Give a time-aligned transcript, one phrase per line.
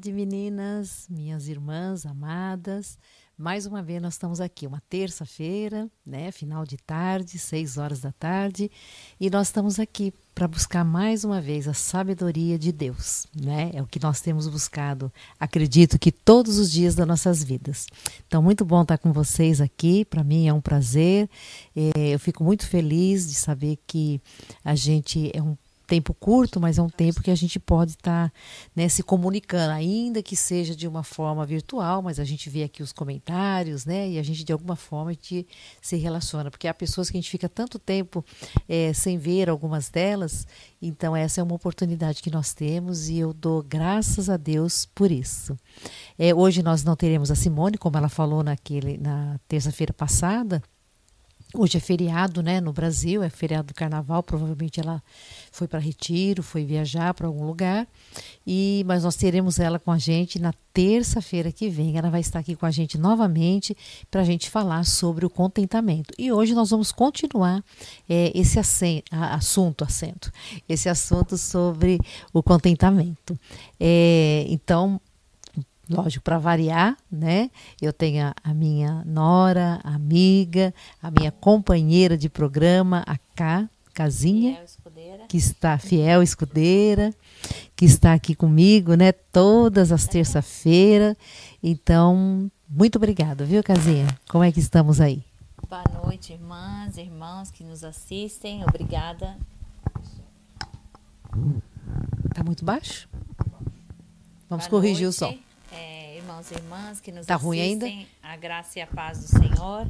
[0.00, 2.96] tarde, meninas, minhas irmãs amadas.
[3.36, 8.10] Mais uma vez nós estamos aqui, uma terça-feira, né, final de tarde, seis horas da
[8.12, 8.70] tarde,
[9.18, 13.70] e nós estamos aqui para buscar mais uma vez a sabedoria de Deus, né?
[13.74, 17.86] É o que nós temos buscado, acredito que todos os dias das nossas vidas.
[18.26, 21.28] Então, muito bom estar com vocês aqui, para mim é um prazer.
[21.76, 24.20] É, eu fico muito feliz de saber que
[24.64, 25.56] a gente é um
[25.90, 28.32] tempo curto, mas é um tempo que a gente pode estar tá,
[28.76, 32.80] né, se comunicando, ainda que seja de uma forma virtual, mas a gente vê aqui
[32.80, 34.08] os comentários, né?
[34.08, 35.44] E a gente de alguma forma te,
[35.82, 38.24] se relaciona, porque há pessoas que a gente fica tanto tempo
[38.68, 40.46] é, sem ver algumas delas,
[40.80, 45.10] então essa é uma oportunidade que nós temos e eu dou graças a Deus por
[45.10, 45.56] isso.
[46.16, 50.62] É, hoje nós não teremos a Simone, como ela falou naquele, na terça-feira passada.
[51.52, 55.02] Hoje é feriado, né, no Brasil, é feriado do carnaval, provavelmente ela
[55.50, 57.86] foi para retiro, foi viajar para algum lugar.
[58.46, 61.96] E mas nós teremos ela com a gente na terça-feira que vem.
[61.96, 63.76] Ela vai estar aqui com a gente novamente
[64.10, 66.14] para a gente falar sobre o contentamento.
[66.18, 67.64] E hoje nós vamos continuar
[68.08, 68.58] é, esse
[69.10, 70.32] assunto, assento,
[70.68, 71.98] esse assunto sobre
[72.32, 73.38] o contentamento.
[73.78, 75.00] É, então
[75.90, 77.50] lógico, para variar, né?
[77.82, 80.72] Eu tenho a, a, minha nora, amiga,
[81.02, 84.64] a minha companheira de programa, a Cá, Casinha,
[85.30, 87.14] que está fiel escudeira,
[87.76, 89.12] que está aqui comigo, né?
[89.12, 91.16] Todas as terça-feiras.
[91.62, 94.08] Então, muito obrigada, viu, Casinha?
[94.28, 95.22] Como é que estamos aí?
[95.68, 98.64] Boa noite, irmãs, irmãos que nos assistem.
[98.64, 99.36] Obrigada.
[102.34, 103.08] Tá muito baixo?
[104.48, 105.06] Vamos Boa corrigir noite.
[105.06, 105.50] o som
[106.40, 107.48] irmãos e irmãs que nos tá assistem.
[107.48, 108.06] ruim ainda?
[108.22, 109.86] A graça e a paz do Senhor.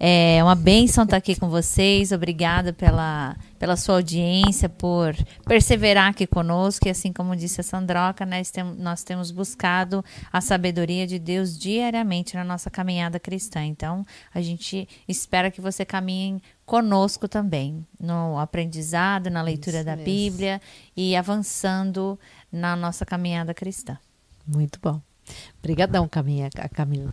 [0.00, 2.12] É uma bênção estar aqui com vocês.
[2.12, 6.86] Obrigada pela, pela sua audiência, por perseverar aqui conosco.
[6.86, 11.58] E assim como disse a Sandroca, nós, tem, nós temos buscado a sabedoria de Deus
[11.58, 13.64] diariamente na nossa caminhada cristã.
[13.64, 19.96] Então, a gente espera que você caminhe conosco também, no aprendizado, na leitura Isso da
[19.96, 20.04] mesmo.
[20.04, 20.60] Bíblia
[20.96, 22.18] e avançando
[22.52, 23.98] na nossa caminhada cristã.
[24.46, 25.00] Muito bom.
[25.58, 26.48] Obrigadão, Camila.
[26.72, 27.10] Camila.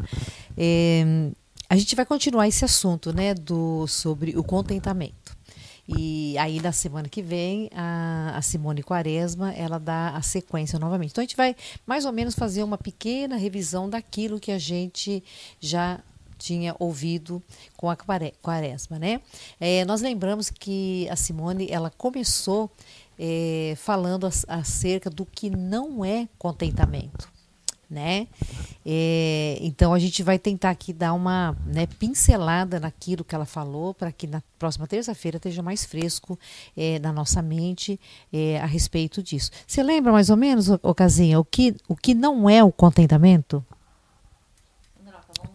[0.56, 1.32] É,
[1.70, 5.36] a gente vai continuar esse assunto, né, do sobre o contentamento.
[5.88, 11.12] E aí na semana que vem a, a, Simone Quaresma ela dá a sequência novamente.
[11.12, 15.24] Então a gente vai mais ou menos fazer uma pequena revisão daquilo que a gente
[15.60, 16.00] já
[16.40, 17.42] tinha ouvido
[17.78, 19.22] com a Quaresma, né?
[19.60, 22.70] É, nós lembramos que a Simone ela começou
[23.18, 27.35] é, falando acerca do que não é contentamento
[27.96, 28.28] né?
[28.86, 33.94] É, então a gente vai tentar aqui dar uma né, pincelada naquilo que ela falou
[33.94, 36.38] para que na próxima terça-feira esteja mais fresco
[36.76, 37.98] é, na nossa mente
[38.34, 39.50] é, a respeito disso.
[39.66, 43.66] Você lembra mais ou menos, Ocasinha, o que, o que não é o contentamento?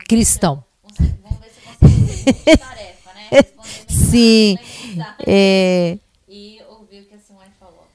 [0.08, 0.64] Cristão.
[0.98, 3.30] Vamos ver se tarefa, né?
[3.86, 4.58] Sim.
[5.26, 5.98] É...
[6.26, 7.86] E ouvir o que a Simone falou.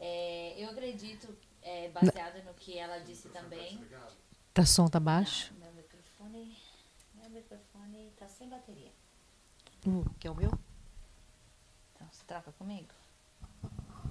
[0.00, 1.28] É, eu acredito,
[1.62, 2.40] é, baseado
[4.52, 5.52] Tá som tá baixo?
[5.60, 6.56] Não, meu microfone,
[7.14, 8.90] meu microfone tá sem bateria.
[9.86, 10.50] Uh, que é o meu?
[11.94, 12.88] Então, você troca comigo?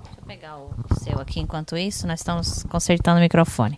[0.01, 3.77] Deixa eu pegar o seu aqui enquanto isso, nós estamos consertando o microfone.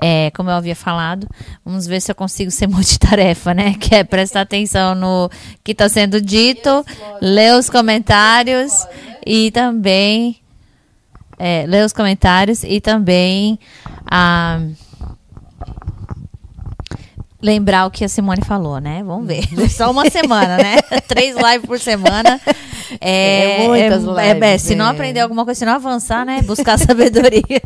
[0.00, 1.26] É, como eu havia falado,
[1.64, 3.72] vamos ver se eu consigo ser multitarefa, né?
[3.72, 5.30] Que é prestar atenção no
[5.64, 6.84] que está sendo dito,
[7.22, 8.86] ler os comentários
[9.24, 10.42] e também
[11.38, 13.58] é, ler os comentários e também
[14.04, 14.85] a ah,
[17.40, 19.02] lembrar o que a Simone falou, né?
[19.02, 19.44] Vamos ver.
[19.70, 20.80] Só uma semana, né?
[21.06, 22.40] Três lives por semana.
[23.00, 24.42] É, é muitas é, lives.
[24.42, 26.42] É, se não aprender alguma coisa, se não avançar, né?
[26.42, 27.62] Buscar sabedoria.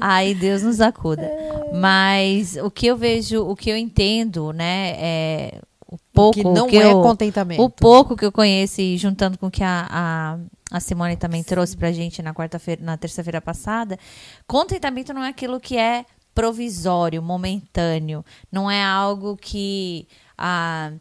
[0.00, 1.30] Aí Deus nos acuda.
[1.72, 4.94] Mas o que eu vejo, o que eu entendo, né?
[4.98, 7.62] É o pouco que não que é eu, contentamento.
[7.62, 10.38] O pouco que eu conheço e juntando com o que a, a
[10.74, 11.50] a Simone também Sim.
[11.50, 13.96] trouxe pra gente na quarta-feira, na terça-feira passada,
[14.44, 18.24] contentamento não é aquilo que é provisório, momentâneo.
[18.50, 20.06] Não é algo que.
[20.36, 20.92] Ah,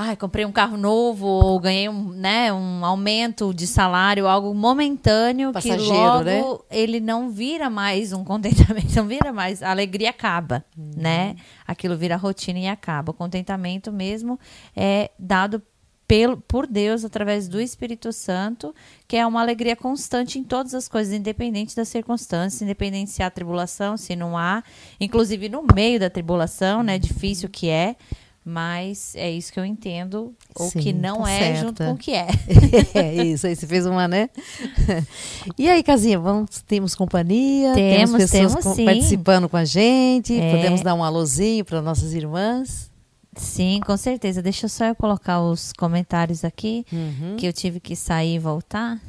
[0.00, 5.52] Ai, comprei um carro novo ou ganhei um, né, um aumento de salário, algo momentâneo
[5.52, 6.42] Passageiro, que logo né?
[6.70, 10.92] ele não vira mais um contentamento, não vira mais, a alegria acaba, uhum.
[10.96, 11.34] né?
[11.66, 13.10] Aquilo vira rotina e acaba.
[13.10, 14.38] O contentamento mesmo
[14.76, 15.60] é dado
[16.08, 18.74] pelo, por Deus através do Espírito Santo,
[19.06, 23.30] que é uma alegria constante em todas as coisas, independente das circunstâncias, independente se há
[23.30, 24.64] tribulação, se não há,
[24.98, 27.94] inclusive no meio da tribulação, né, difícil que é,
[28.42, 31.60] Mas é isso que eu entendo, ou Sim, que não tá é certa.
[31.60, 32.28] junto com o que é.
[32.94, 34.30] é isso, aí você fez uma, né?
[35.58, 37.74] e aí, Casinha, vamos, temos companhia?
[37.74, 40.40] Temos, pessoas temos com- participando com a gente?
[40.40, 40.50] É.
[40.56, 42.90] Podemos dar um alôzinho para nossas irmãs?
[43.38, 44.42] Sim, com certeza.
[44.42, 47.36] Deixa só eu colocar os comentários aqui, Uhum.
[47.36, 49.00] que eu tive que sair e voltar.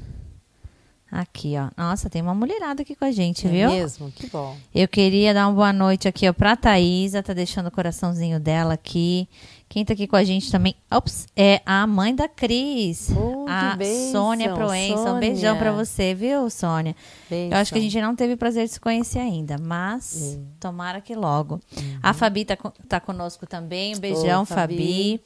[1.12, 1.70] Aqui, ó.
[1.75, 3.70] Nossa, tem uma mulherada aqui com a gente, É viu?
[3.72, 4.12] mesmo?
[4.12, 4.56] Que bom.
[4.75, 8.75] Eu queria dar uma boa noite aqui, ó, pra Thaísa, tá deixando o coraçãozinho dela
[8.75, 9.27] aqui.
[9.70, 13.12] Quem tá aqui com a gente também, ops, é a mãe da Cris.
[13.16, 15.14] Oh, a bênção, Sônia Proença.
[15.14, 15.56] Um beijão Sônia.
[15.60, 16.96] pra você, viu, Sônia?
[17.30, 20.40] Eu acho que a gente não teve o prazer de se conhecer ainda, mas É.
[20.60, 21.60] tomara que logo.
[22.02, 23.96] A Fabi tá, co- tá conosco também.
[23.96, 24.74] Um beijão, Fabi.
[24.76, 25.22] Fabi.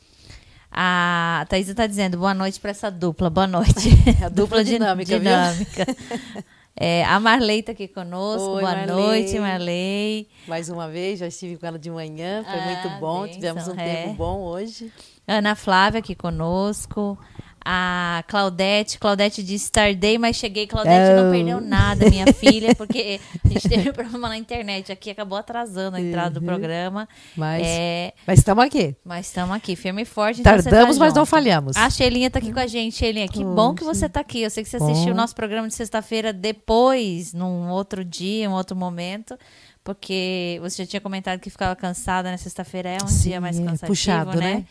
[0.76, 3.30] A Thaisa tá dizendo boa noite pra essa dupla.
[3.30, 3.90] Boa noite.
[4.26, 5.86] A dupla di- dinâmica, dinâmica.
[6.76, 8.50] É, a Marley tá aqui conosco.
[8.56, 8.88] Oi, boa Marley.
[8.96, 10.28] noite, Marley.
[10.48, 13.22] Mais uma vez, já estive com ela de manhã, foi Ah, muito bom.
[13.22, 13.96] bênção, Tivemos um é.
[14.04, 14.92] tempo bom hoje.
[15.28, 17.18] Ana Flávia aqui conosco.
[17.66, 19.00] A Claudete.
[19.00, 20.68] Claudete disse tardei, mas cheguei.
[20.68, 21.32] Claudete não Oh.
[21.32, 25.96] perdeu nada, minha filha, porque a gente teve um problema na internet aqui, acabou atrasando
[25.98, 26.46] a entrada do Uhum.
[26.46, 27.08] programa.
[27.38, 28.96] Mas, É, estamos aqui.
[29.06, 30.42] mas estamos aqui, firme e forte.
[30.42, 31.78] então tá Tardamos, mas não falhamos.
[31.78, 32.96] A Sheilinha tá aqui com a gente.
[32.98, 34.42] Sheilinha, que bom que você tá aqui.
[34.42, 38.54] Eu sei que você assistiu o nosso programa de sexta-feira depois, num outro dia, um
[38.54, 39.38] outro momento.
[39.84, 43.58] Porque você já tinha comentado que ficava cansada na sexta-feira, é um Sim, dia mais
[43.60, 44.56] é cansativo, puxado, né?
[44.56, 44.66] né?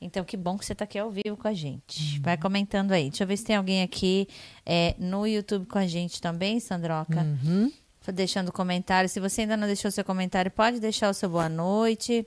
[0.00, 2.20] Então, que bom que você tá aqui ao vivo com a gente.
[2.20, 3.10] Vai comentando aí.
[3.10, 4.28] Deixa eu ver se tem alguém aqui
[4.64, 7.20] é, no YouTube com a gente também, Sandroca.
[7.20, 7.72] Uhum.
[8.14, 9.08] Deixando comentário.
[9.08, 12.24] Se você ainda não deixou seu comentário, pode deixar o seu boa noite.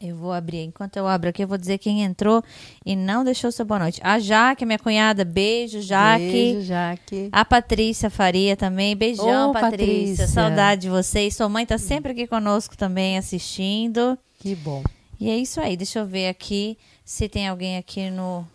[0.00, 0.62] Eu vou abrir.
[0.62, 2.42] Enquanto eu abro aqui, eu vou dizer quem entrou
[2.86, 4.00] e não deixou seu boa noite.
[4.02, 5.22] A Jaque, minha cunhada.
[5.22, 6.24] Beijo, Jaque.
[6.24, 7.28] Beijo, Jaque.
[7.30, 8.96] A Patrícia Faria também.
[8.96, 9.76] Beijão, Ô, Patrícia.
[9.76, 10.26] Patrícia.
[10.28, 11.36] Saudade de vocês.
[11.36, 14.18] Sua mãe tá sempre aqui conosco também assistindo.
[14.38, 14.82] Que bom.
[15.20, 15.76] E é isso aí.
[15.76, 18.46] Deixa eu ver aqui se tem alguém aqui no.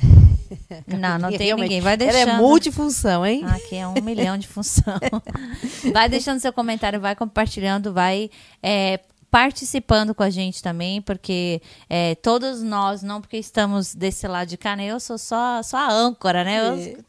[0.86, 1.80] Não, não tem Realmente, ninguém.
[1.80, 2.28] Vai deixando.
[2.28, 3.44] Ela é multifunção, hein?
[3.44, 4.98] Aqui é um milhão de função.
[5.92, 8.28] vai deixando seu comentário, vai compartilhando, vai
[8.60, 8.98] é,
[9.30, 14.56] participando com a gente também, porque é, todos nós, não porque estamos desse lado de
[14.56, 14.86] cá, né?
[14.86, 16.60] Eu sou só, só a âncora, né?
[16.68, 17.04] Eu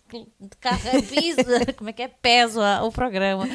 [1.04, 1.42] piso,
[1.78, 2.08] como é que é?
[2.08, 3.48] Peso o programa.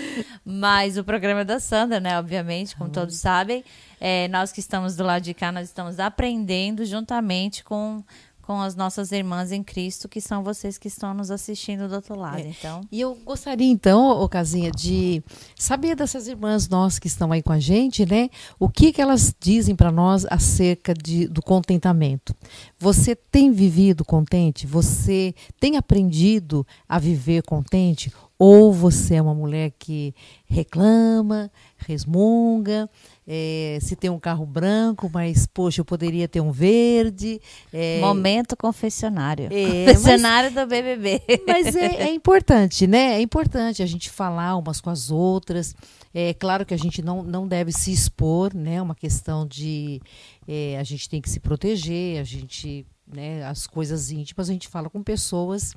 [0.45, 2.19] Mas o programa é da Sandra, né?
[2.19, 3.65] Obviamente, como todos sabem.
[4.01, 8.03] É, nós que estamos do lado de cá, nós estamos aprendendo juntamente com
[8.47, 12.17] com as nossas irmãs em Cristo, que são vocês que estão nos assistindo do outro
[12.17, 12.39] lado.
[12.39, 12.49] É.
[12.49, 15.21] Então, E eu gostaria, então, ô Casinha, de
[15.57, 18.31] saber dessas irmãs nossas que estão aí com a gente, né?
[18.57, 22.35] O que, que elas dizem para nós acerca de, do contentamento.
[22.79, 24.67] Você tem vivido contente?
[24.67, 28.13] Você tem aprendido a viver contente?
[28.39, 30.15] Ou você é uma mulher que
[30.45, 32.89] reclama, resmunga,
[33.27, 37.41] eh, se tem um carro branco, mas, poxa, eu poderia ter um verde.
[37.73, 39.49] eh, momento confessionário.
[39.51, 41.23] É, confessionário do BBB.
[41.47, 43.15] mas é, é importante, né?
[43.15, 45.75] É importante a gente falar umas com as outras.
[46.13, 48.81] É claro que a gente não, não deve se expor, né?
[48.83, 50.01] Uma questão de
[50.47, 53.45] é, a gente tem que se proteger, a gente, né?
[53.45, 55.75] As coisas íntimas a gente fala com pessoas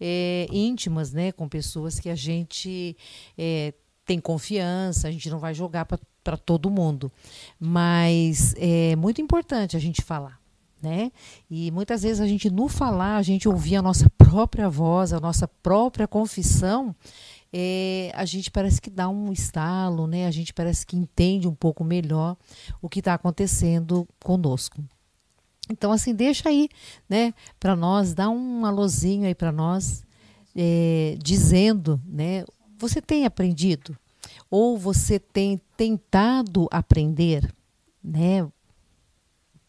[0.00, 1.32] é, íntimas, né?
[1.32, 2.96] Com pessoas que a gente
[3.36, 3.74] é,
[4.04, 7.10] tem confiança, a gente não vai jogar para todo mundo.
[7.58, 10.42] Mas é muito importante a gente falar
[10.82, 11.12] né?
[11.48, 15.20] E muitas vezes a gente no falar, a gente ouvir a nossa própria voz, a
[15.20, 16.94] nossa própria confissão,
[17.52, 20.26] é, a gente parece que dá um estalo, né?
[20.26, 22.36] A gente parece que entende um pouco melhor
[22.80, 24.82] o que está acontecendo conosco.
[25.72, 26.68] Então, assim, deixa aí,
[27.08, 30.04] né, para nós, dá um alôzinho aí para nós,
[30.54, 32.44] é, dizendo, né,
[32.78, 33.96] você tem aprendido?
[34.50, 37.52] Ou você tem tentado aprender,
[38.02, 38.46] né?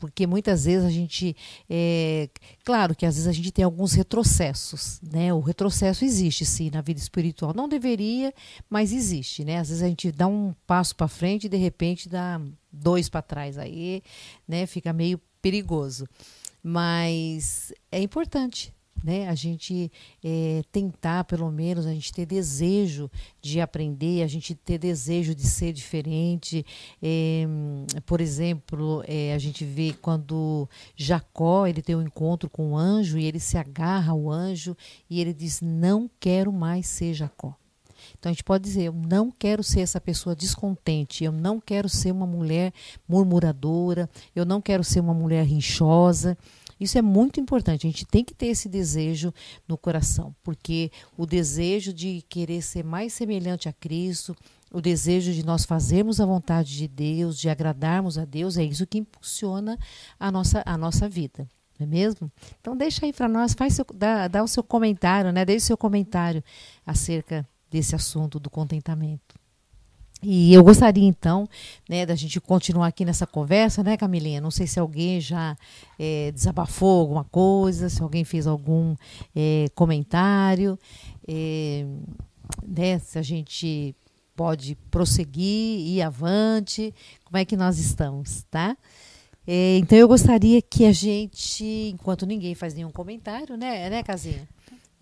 [0.04, 1.34] porque muitas vezes a gente
[1.70, 2.30] é,
[2.66, 6.82] claro que às vezes a gente tem alguns retrocessos né o retrocesso existe sim na
[6.82, 8.34] vida espiritual não deveria
[8.70, 12.10] mas existe né às vezes a gente dá um passo para frente e de repente
[12.10, 14.04] dá dois para trás aí
[14.46, 16.08] né fica meio perigoso
[16.64, 18.74] mas é importante
[19.04, 19.28] né?
[19.28, 19.92] A gente
[20.24, 25.46] é, tentar, pelo menos, a gente ter desejo de aprender, a gente ter desejo de
[25.46, 26.66] ser diferente.
[27.02, 27.46] É,
[28.06, 33.20] por exemplo, é, a gente vê quando Jacó ele tem um encontro com o anjo
[33.20, 34.76] e ele se agarra ao anjo
[35.10, 37.56] e ele diz: Não quero mais ser Jacó.
[38.24, 41.90] Então a gente pode dizer: eu não quero ser essa pessoa descontente, eu não quero
[41.90, 42.74] ser uma mulher
[43.06, 46.38] murmuradora, eu não quero ser uma mulher rinchosa.
[46.80, 47.86] Isso é muito importante.
[47.86, 49.34] A gente tem que ter esse desejo
[49.68, 54.34] no coração, porque o desejo de querer ser mais semelhante a Cristo,
[54.72, 58.88] o desejo de nós fazermos a vontade de Deus, de agradarmos a Deus, é isso
[58.88, 59.78] que impulsiona
[60.18, 61.46] a nossa, a nossa vida.
[61.78, 62.32] Não é mesmo?
[62.62, 65.44] Então deixa aí para nós, faz seu, dá, dá o seu comentário, né?
[65.44, 66.42] Deixe seu comentário
[66.86, 69.36] acerca desse assunto do contentamento.
[70.22, 71.50] E eu gostaria então,
[71.90, 74.40] né, da gente continuar aqui nessa conversa, né, Camilinha?
[74.40, 75.58] Não sei se alguém já
[76.00, 78.96] é, desabafou alguma coisa, se alguém fez algum
[79.36, 80.78] é, comentário,
[81.28, 81.86] é,
[82.66, 83.94] né, se a gente
[84.36, 86.94] pode prosseguir, ir avante,
[87.26, 88.78] como é que nós estamos, tá?
[89.46, 94.48] Então eu gostaria que a gente, enquanto ninguém faz nenhum comentário, né, né, Casinha?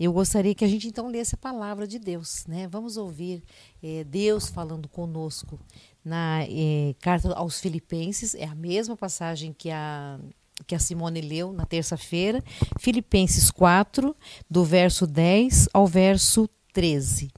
[0.04, 2.68] Eu gostaria que a gente então lesse a palavra de Deus, né?
[2.68, 3.44] Vamos ouvir
[3.84, 5.60] é, Deus falando conosco
[6.04, 10.20] na é, carta aos Filipenses, é a mesma passagem que a
[10.66, 12.44] que a Simone leu na terça-feira,
[12.80, 14.16] Filipenses 4,
[14.50, 17.30] do verso 10 ao verso 13.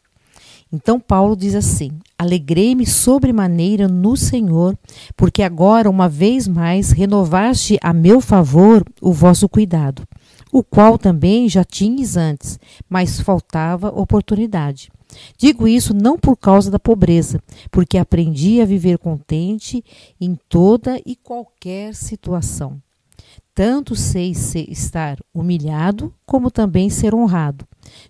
[0.72, 4.78] Então Paulo diz assim: Alegrei-me sobremaneira no Senhor,
[5.18, 10.08] porque agora, uma vez mais, renovaste a meu favor o vosso cuidado
[10.54, 14.92] o qual também já tinhas antes, mas faltava oportunidade.
[15.36, 17.42] Digo isso não por causa da pobreza,
[17.72, 19.84] porque aprendi a viver contente
[20.22, 22.80] em toda e qualquer situação.
[23.56, 27.68] Tanto sei ser, estar humilhado, como também ser honrado.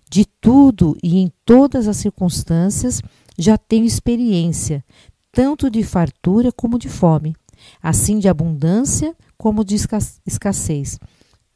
[0.09, 3.01] De tudo e em todas as circunstâncias
[3.38, 4.83] já tenho experiência,
[5.31, 7.35] tanto de fartura como de fome,
[7.81, 11.00] assim de abundância como de escassez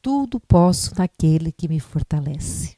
[0.00, 2.76] tudo posso naquele que me fortalece.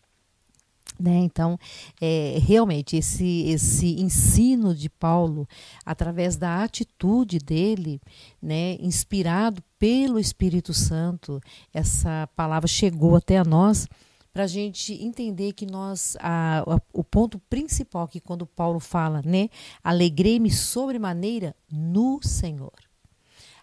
[1.01, 1.17] Né?
[1.17, 1.59] Então,
[2.01, 5.49] é, realmente, esse, esse ensino de Paulo,
[5.85, 8.01] através da atitude dele,
[8.41, 11.41] né, inspirado pelo Espírito Santo,
[11.73, 13.89] essa palavra chegou até a nós
[14.33, 19.23] para a gente entender que nós, a, a, o ponto principal que quando Paulo fala,
[19.25, 19.49] né,
[19.83, 22.90] alegrei-me sobremaneira no Senhor.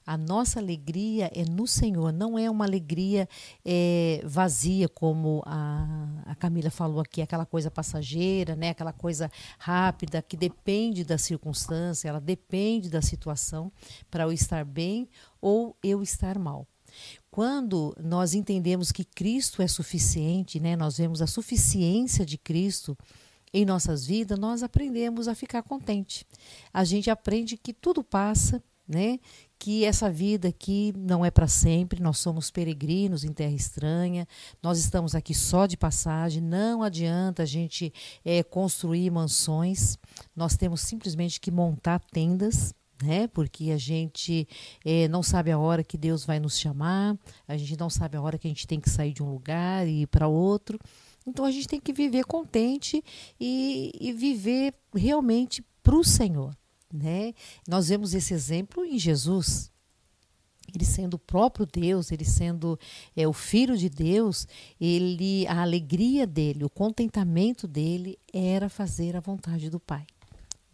[0.08, 3.28] A nossa alegria é no Senhor, não é uma alegria
[3.66, 5.86] é, vazia, como a,
[6.26, 8.70] a Camila falou aqui, aquela coisa passageira, né?
[8.70, 13.70] aquela coisa rápida, que depende da circunstância, ela depende da situação
[14.10, 15.10] para eu estar bem
[15.42, 16.66] ou eu estar mal.
[17.30, 20.78] Quando nós entendemos que Cristo é suficiente, né?
[20.78, 22.98] nós vemos a suficiência de Cristo
[23.54, 26.26] em nossas vidas, nós aprendemos a ficar contente.
[26.74, 29.20] A gente aprende que tudo passa, né?
[29.60, 34.28] Que essa vida aqui não é para sempre, nós somos peregrinos em terra estranha,
[34.62, 37.92] nós estamos aqui só de passagem, não adianta a gente
[38.24, 39.98] é, construir mansões,
[40.36, 42.74] nós temos simplesmente que montar tendas.
[43.00, 43.28] Né?
[43.28, 44.48] Porque a gente
[44.84, 47.16] é, não sabe a hora que Deus vai nos chamar,
[47.48, 49.88] a gente não sabe a hora que a gente tem que sair de um lugar
[49.88, 50.80] e ir para outro.
[51.28, 53.04] Então a gente tem que viver contente
[53.40, 56.58] e, e viver realmente para o Senhor.
[56.94, 57.34] Né?
[57.68, 59.72] Nós vemos esse exemplo em Jesus.
[60.74, 62.78] Ele sendo o próprio Deus, ele sendo
[63.16, 64.46] é, o Filho de Deus,
[64.80, 70.06] ele a alegria dele, o contentamento dele era fazer a vontade do Pai.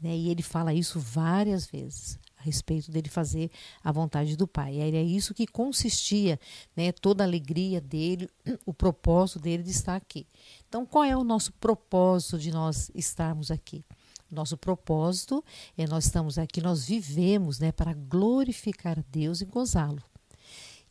[0.02, 0.18] Né?
[0.18, 3.50] E ele fala isso várias vezes a respeito dele fazer
[3.84, 4.80] a vontade do Pai.
[4.80, 6.40] Era isso que consistia,
[6.76, 8.30] né, toda a alegria dele,
[8.66, 10.28] o propósito dele de estar aqui.
[10.68, 13.86] Então, qual é o nosso propósito de nós estarmos aqui?
[14.34, 15.44] Nosso propósito
[15.78, 20.04] é nós estamos aqui, nós vivemos né, para glorificar Deus e gozá-lo.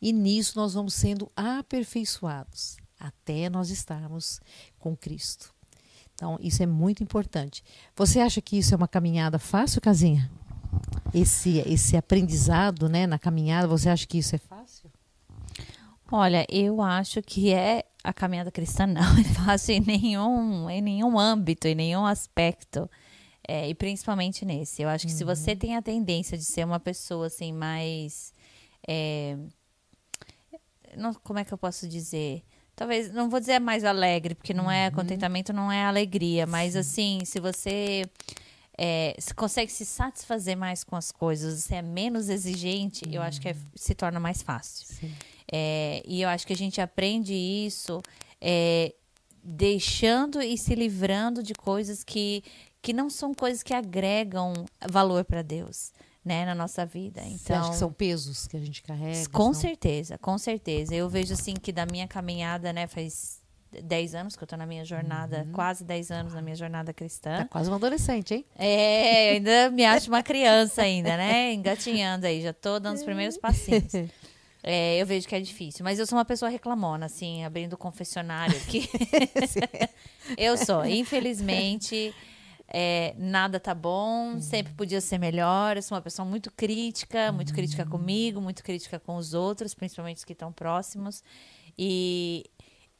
[0.01, 4.39] E nisso nós vamos sendo aperfeiçoados até nós estarmos
[4.79, 5.53] com Cristo.
[6.13, 7.63] Então, isso é muito importante.
[7.95, 10.29] Você acha que isso é uma caminhada fácil, Casinha?
[11.13, 14.91] Esse, esse aprendizado né, na caminhada, você acha que isso é fácil?
[16.11, 21.17] Olha, eu acho que é a caminhada cristã não é fácil em nenhum, em nenhum
[21.17, 22.89] âmbito, em nenhum aspecto.
[23.47, 24.81] É, e principalmente nesse.
[24.81, 25.17] Eu acho que uhum.
[25.17, 25.57] se você uhum.
[25.57, 28.33] tem a tendência de ser uma pessoa assim mais.
[28.87, 29.37] É,
[30.95, 32.43] não, como é que eu posso dizer?
[32.75, 34.95] Talvez, não vou dizer mais alegre, porque não é uhum.
[34.95, 36.79] contentamento, não é alegria, mas Sim.
[36.79, 38.03] assim, se você
[38.77, 43.13] é, se consegue se satisfazer mais com as coisas, você é menos exigente, uhum.
[43.13, 43.59] eu acho que é, uhum.
[43.75, 44.87] se torna mais fácil.
[45.51, 48.01] É, e eu acho que a gente aprende isso
[48.41, 48.93] é,
[49.43, 52.43] deixando e se livrando de coisas que,
[52.81, 54.53] que não são coisas que agregam
[54.89, 55.91] valor para Deus.
[56.25, 57.19] Né, na nossa vida.
[57.19, 59.27] Então, Você acha que são pesos que a gente carrega?
[59.27, 59.55] Com são...
[59.55, 60.95] certeza, com certeza.
[60.95, 63.43] Eu vejo assim que da minha caminhada, né, faz
[63.81, 65.51] 10 anos que eu tô na minha jornada, uhum.
[65.51, 67.39] quase 10 anos na minha jornada cristã.
[67.39, 68.45] Tá quase uma adolescente, hein?
[68.55, 71.53] É, ainda me acho uma criança ainda, né?
[71.53, 73.91] Engatinhando aí, já tô dando os primeiros passinhos.
[74.63, 78.57] É, eu vejo que é difícil, mas eu sou uma pessoa reclamona, assim, abrindo confessionário
[78.57, 78.89] aqui.
[80.37, 82.13] eu sou, infelizmente
[82.67, 85.77] é, nada tá bom, sempre podia ser melhor.
[85.77, 90.17] Eu sou uma pessoa muito crítica, muito crítica comigo, muito crítica com os outros, principalmente
[90.17, 91.23] os que estão próximos.
[91.77, 92.49] E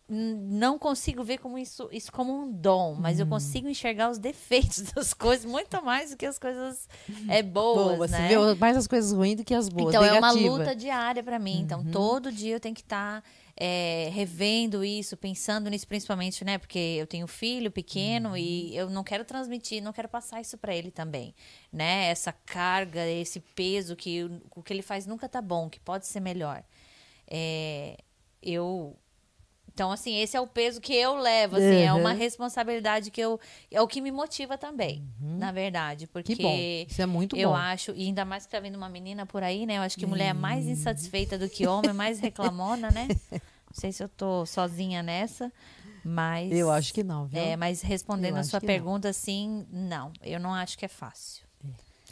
[0.09, 4.81] não consigo ver como isso, isso como um dom, mas eu consigo enxergar os defeitos
[4.93, 6.87] das coisas muito mais do que as coisas
[7.27, 8.27] é, boas, Boa, né?
[8.29, 9.89] Você vê mais as coisas ruins do que as boas.
[9.95, 10.57] Então é uma negativa.
[10.57, 11.61] luta diária para mim.
[11.61, 13.23] Então todo dia eu tenho que estar
[13.55, 16.57] é, revendo isso, pensando nisso principalmente, né?
[16.57, 20.75] Porque eu tenho filho pequeno e eu não quero transmitir, não quero passar isso para
[20.75, 21.33] ele também,
[21.71, 22.07] né?
[22.09, 26.07] Essa carga, esse peso que o- o que ele faz nunca tá bom, que pode
[26.07, 26.61] ser melhor.
[27.25, 27.97] É,
[28.41, 28.97] eu
[29.73, 32.17] então, assim, esse é o peso que eu levo, assim, é uma Uhum.
[32.17, 33.39] responsabilidade que eu.
[33.71, 36.05] É o que me motiva também, na verdade.
[36.07, 36.55] Porque Que bom.
[36.87, 37.55] Isso é muito eu bom.
[37.55, 39.77] acho, e ainda mais que tá vindo uma menina por aí, né?
[39.77, 43.07] Eu acho que mulher é mais insatisfeita do que homem, mais reclamona, né?
[43.31, 45.51] Não sei se eu tô sozinha nessa,
[46.03, 46.51] mas.
[46.51, 47.39] Eu acho que não, viu?
[47.39, 48.73] É, mas respondendo Eu a sua que não.
[48.73, 50.13] pergunta, assim, não.
[50.21, 51.43] Eu não acho que é fácil.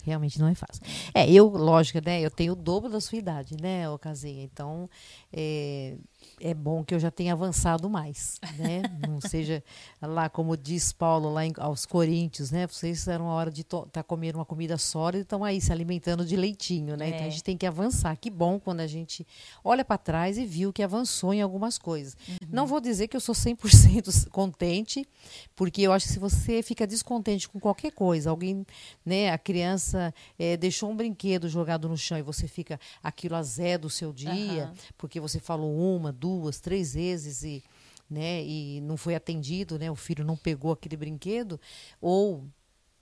[0.04, 0.82] Realmente não é fácil.
[1.14, 2.20] É, eu, lógico, né?
[2.22, 4.44] Eu tenho o dobro da sua idade, né, ô Casinha?
[4.44, 4.90] Então,
[5.34, 5.96] é,
[6.40, 8.82] é bom que eu já tenha avançado mais, né?
[9.08, 9.64] Não seja
[10.02, 12.68] lá, como diz Paulo, lá em- aos Coríntios, né?
[12.68, 16.26] Vocês eram a hora de estar comendo uma comida sólida e estão aí se alimentando
[16.26, 17.10] de leitinho, né?
[17.10, 17.28] Então, É.
[17.28, 18.16] a gente tem que avançar.
[18.18, 19.26] Que bom quando a gente
[19.64, 22.16] olha para trás e viu que avançou em algumas coisas.
[22.50, 25.08] Não vou dizer que eu sou 100% contente,
[25.56, 28.66] porque eu acho que se você fica descontente com qualquer coisa, alguém,
[29.06, 33.86] né, a criança eh, deixou um brinquedo jogado no chão e você fica aquilo azedo
[33.86, 34.74] o seu dia, Aham.
[34.98, 37.64] porque você falou uma, duas, três vezes e,
[38.10, 41.60] né, e não foi atendido, né, o filho não pegou aquele brinquedo,
[42.00, 42.46] ou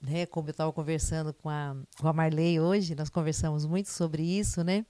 [0.02, 4.24] né, como eu estava conversando com a, com a Marley hoje, nós conversamos muito sobre
[4.24, 4.86] isso, né?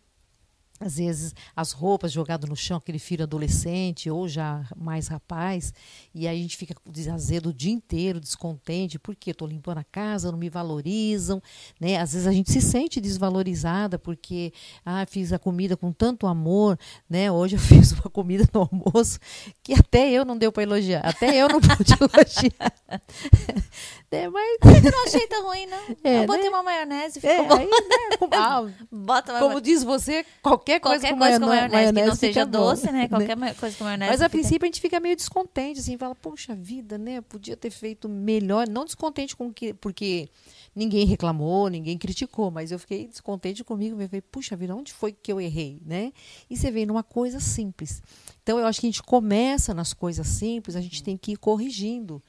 [0.80, 5.74] Às vezes as roupas jogadas no chão, aquele filho adolescente ou já mais rapaz,
[6.14, 10.32] e aí a gente fica desazedo o dia inteiro, descontente, porque estou limpando a casa,
[10.32, 11.42] não me valorizam,
[11.80, 11.98] né?
[11.98, 14.54] Às vezes a gente se sente desvalorizada porque
[14.86, 16.78] ah, fiz a comida com tanto amor,
[17.10, 17.32] né?
[17.32, 19.20] Hoje eu fiz uma comida no almoço
[19.64, 22.74] que até eu não deu para elogiar, até eu não pude elogiar.
[24.12, 24.30] né?
[24.30, 25.80] Mas Eu não achei tão ruim, não.
[26.04, 26.50] É, eu botei né?
[26.50, 27.56] uma maionese, ficou é, bom.
[27.56, 28.18] aí, né?
[28.18, 32.06] como- ah, Bota como diz você, qualquer coisa Qualquer com coisa com maionese, maionese, que
[32.10, 33.08] não seja bom, doce, né?
[33.08, 34.12] Qualquer ma- coisa com maionese.
[34.12, 37.22] Mas a fica- princípio a gente fica meio descontente, assim, fala, poxa vida, né?
[37.22, 38.68] Podia ter feito melhor.
[38.68, 40.28] Não descontente com que, porque
[40.76, 44.00] ninguém reclamou, ninguém criticou, mas eu fiquei descontente comigo.
[44.02, 46.12] Eu falei, puxa vida, onde foi que eu errei, né?
[46.50, 48.04] E você vê numa coisa simples.
[48.44, 51.38] Então eu acho que a gente começa nas coisas simples, a gente tem que ir
[51.38, 52.22] corrigindo.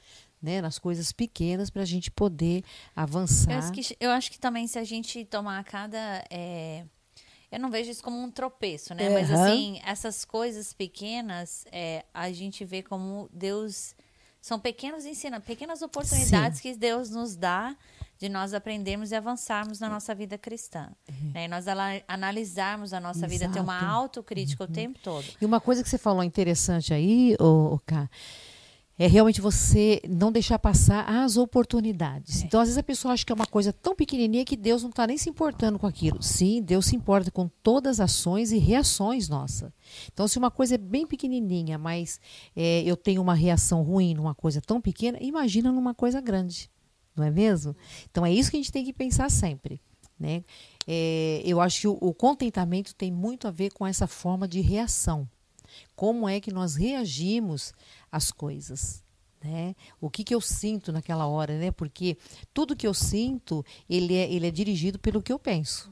[0.43, 2.65] Né, nas coisas pequenas para a gente poder
[2.97, 3.53] avançar.
[3.53, 6.25] Eu acho, que, eu acho que também se a gente tomar cada.
[6.31, 6.83] é,
[7.51, 9.09] eu não vejo isso como um tropeço, né?
[9.11, 9.43] Mas Aham.
[9.43, 13.95] assim, essas coisas pequenas, é, a gente vê como Deus.
[14.41, 17.77] São pequenos ensinamentos, pequenas oportunidades que Deus nos dá
[18.21, 20.91] de nós aprendermos e avançarmos na nossa vida cristã.
[21.35, 21.45] Né?
[21.45, 21.67] E nós
[22.07, 23.85] analisarmos a nossa vida, ter uma Exato.
[23.85, 23.99] Uhum.
[23.99, 25.25] autocrítica o tempo todo.
[25.41, 28.09] E uma coisa que você falou interessante aí, ô, ô Ká,
[29.01, 32.43] é realmente você não deixar passar as oportunidades.
[32.43, 34.91] Então, às vezes a pessoa acha que é uma coisa tão pequenininha que Deus não
[34.91, 36.23] está nem se importando com aquilo.
[36.23, 39.73] Sim, Deus se importa com todas as ações e reações nossas.
[40.13, 42.21] Então, se uma coisa é bem pequenininha, mas
[42.55, 46.71] é, eu tenho uma reação ruim numa coisa tão pequena, imagina numa coisa grande.
[47.17, 47.75] Não é mesmo?
[48.11, 49.81] Então, é isso que a gente tem que pensar sempre.
[50.19, 50.45] Né?
[50.87, 54.61] É, eu acho que o, o contentamento tem muito a ver com essa forma de
[54.61, 55.27] reação
[55.95, 57.73] como é que nós reagimos
[58.11, 59.03] às coisas.
[59.43, 59.75] Né?
[60.01, 61.71] O que, que eu sinto naquela hora, né?
[61.71, 62.19] Porque
[62.53, 65.91] tudo que eu sinto, ele é, ele é dirigido pelo que eu penso.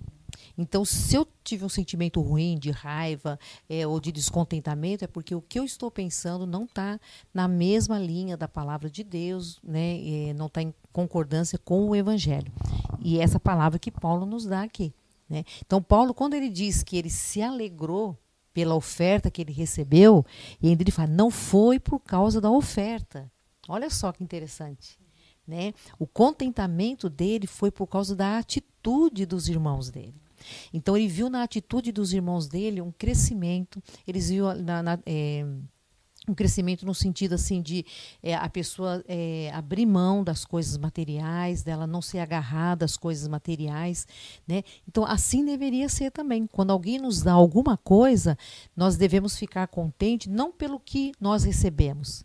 [0.57, 3.39] Então, se eu tive um sentimento ruim, de raiva
[3.69, 7.01] é, ou de descontentamento, é porque o que eu estou pensando não está
[7.33, 10.29] na mesma linha da palavra de Deus, né?
[10.29, 12.53] É, não está em concordância com o Evangelho.
[13.01, 14.93] E essa palavra que Paulo nos dá aqui.
[15.29, 15.45] Né?
[15.65, 18.17] Então, Paulo, quando ele diz que ele se alegrou
[18.59, 20.27] pela oferta que ele recebeu,
[20.61, 23.31] e ainda ele fala, não foi por causa da oferta.
[23.69, 24.99] Olha só que interessante.
[25.47, 25.73] Né?
[25.97, 30.21] O contentamento dele foi por causa da atitude dos irmãos dele.
[30.75, 35.47] Então ele viu na atitude dos irmãos dele um crescimento, eles viu na, na, é,
[36.31, 37.85] um crescimento no sentido assim de
[38.23, 43.27] é, a pessoa é, abrir mão das coisas materiais, dela não ser agarrada às coisas
[43.29, 44.07] materiais,
[44.47, 44.63] né?
[44.87, 46.47] Então assim deveria ser também.
[46.47, 48.37] Quando alguém nos dá alguma coisa,
[48.77, 52.25] nós devemos ficar contente não pelo que nós recebemos,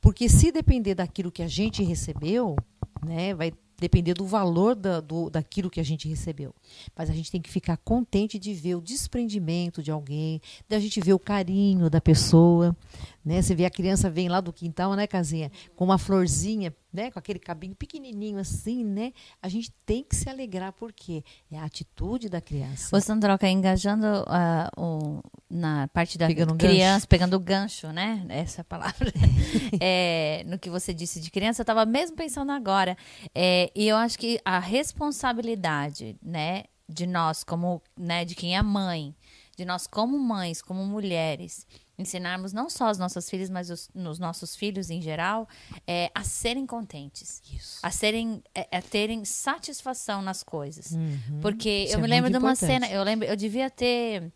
[0.00, 2.56] porque se depender daquilo que a gente recebeu,
[3.04, 6.54] né, vai depender do valor da, do, daquilo que a gente recebeu.
[6.94, 11.00] Mas a gente tem que ficar contente de ver o desprendimento de alguém, da gente
[11.00, 12.76] ver o carinho da pessoa,
[13.24, 13.40] né?
[13.40, 17.18] Você vê a criança vem lá do quintal, né, casinha, com uma florzinha, né, com
[17.18, 19.12] aquele cabinho pequenininho assim, né?
[19.40, 22.96] A gente tem que se alegrar porque é a atitude da criança.
[22.96, 27.08] Ô, Sandroca, engajando uh, o, na parte da Pegando um criança, gancho.
[27.08, 28.24] pegando o gancho, né?
[28.28, 29.12] Essa palavra.
[29.80, 32.96] É, no que você disse de criança, eu estava mesmo pensando agora.
[33.34, 38.62] É, e eu acho que a responsabilidade, né, de nós, como, né, de quem é
[38.62, 39.14] mãe,
[39.56, 41.66] de nós como mães, como mulheres,
[42.00, 45.48] ensinarmos não só as nossas filhas, mas os, nos nossos filhos em geral,
[45.86, 47.78] é, a serem contentes, Isso.
[47.82, 50.96] a serem, é, a terem satisfação nas coisas,
[51.40, 52.72] porque Isso eu é me lembro de uma importante.
[52.72, 54.32] cena, eu lembro, eu devia ter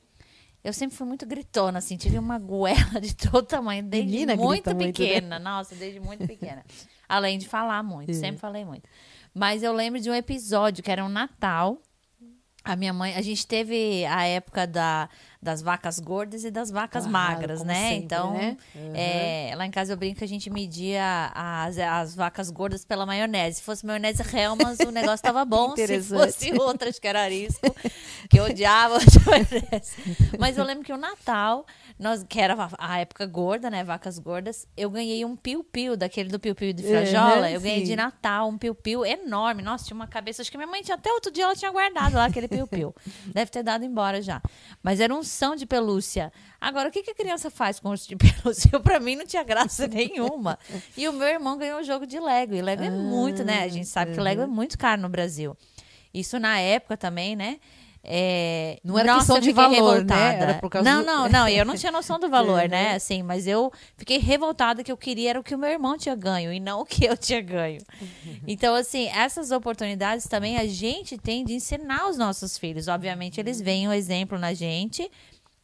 [0.65, 4.75] eu sempre fui muito gritona, assim, tive uma goela de todo tamanho, desde Menina muito
[4.75, 4.87] muito, né?
[4.87, 5.39] pequena.
[5.39, 6.65] Nossa, desde muito pequena.
[7.07, 8.89] Além de falar muito, sempre falei muito.
[9.35, 11.83] Mas eu lembro de um episódio que era um Natal.
[12.65, 15.11] A minha mãe, a gente teve a época da,
[15.45, 17.75] das vacas gordas e das vacas Claro, magras, né?
[17.91, 18.57] sempre, então, né?
[18.95, 23.05] é, lá em casa eu brinco que a gente media as, as vacas gordas pela
[23.05, 23.57] maionese.
[23.59, 25.77] Se fosse maionese Helmas, o negócio tava bom.
[25.77, 27.61] Se fosse outras que era arisco,
[28.31, 29.97] que eu odiava maionese.
[30.39, 31.67] Mas eu lembro que o Natal,
[31.99, 33.85] nós, que era a- época gorda, né?
[33.85, 37.47] Vacas gordas, eu ganhei um piu-piu, daquele do piu-piu de frajola.
[37.49, 39.61] Uhum, eu ganhei de Natal um piu-piu enorme.
[39.63, 40.41] Nossa, tinha uma cabeça.
[40.41, 42.95] Acho que minha mãe tinha até outro dia ela tinha guardado lá aquele piu-piu.
[43.35, 44.41] Deve ter dado embora já.
[44.83, 45.23] Mas era um
[45.57, 46.33] de pelúcia.
[46.61, 48.71] Agora, o que, que a criança faz com urso de pelúcia?
[48.73, 50.59] Eu, pra mim não tinha graça nenhuma.
[50.97, 52.55] E o meu irmão ganhou um jogo de Lego.
[52.55, 53.65] E Lego é muito, né?
[53.65, 55.57] A gente sabe que o Lego é muito caro no Brasil.
[56.13, 57.59] Isso na época também, né?
[58.07, 58.79] É...
[58.85, 60.39] Não era Nossa, questão de valor, né?
[60.39, 61.49] Era por causa não, do- não, não.
[61.49, 62.69] Eu não tinha noção do valor, Uhum.
[62.69, 62.95] né?
[62.95, 66.15] Assim, mas eu fiquei revoltada que eu queria era o que o meu irmão tinha
[66.15, 67.81] ganho e não o que eu tinha ganho.
[68.47, 72.89] Então, assim, essas oportunidades também a gente tem de ensinar os nossos filhos.
[72.89, 75.11] Obviamente, eles veem o exemplo na gente,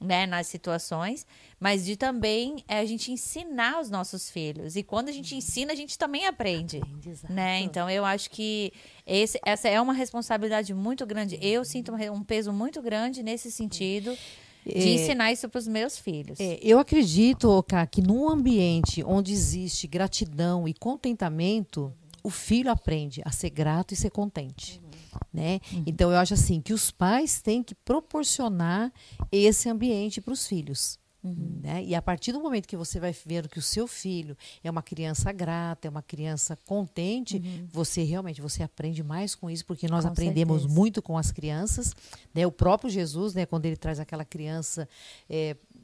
[0.01, 1.27] né, nas situações,
[1.59, 4.75] mas de também é, a gente ensinar os nossos filhos.
[4.75, 6.79] E quando a gente ensina, a gente também aprende.
[6.79, 7.21] Aprende.
[7.29, 7.61] Né?
[7.61, 8.73] Então, eu acho que
[9.07, 11.39] esse, essa é uma responsabilidade muito grande.
[11.43, 14.17] Eu sinto um peso muito grande nesse sentido
[14.65, 14.95] de É.
[14.95, 16.41] ensinar isso para os meus filhos.
[16.41, 23.21] É, eu acredito, Oká, que num ambiente onde existe gratidão e contentamento, o filho aprende
[23.25, 24.81] a ser grato e ser contente.
[25.33, 25.61] Né?
[25.87, 28.93] Então eu acho assim que os pais têm que proporcionar
[29.31, 30.99] esse ambiente para os filhos.
[31.23, 31.85] Né?
[31.85, 34.83] E a partir do momento que você vai ver que o seu filho é uma
[34.83, 37.39] criança grata, é uma criança contente,
[37.71, 40.75] você realmente você aprende mais com isso, porque nós Com aprendemos certeza.
[40.75, 41.95] muito com as crianças.
[42.35, 42.47] Né?
[42.47, 44.89] O próprio Jesus, né, quando ele traz aquela criança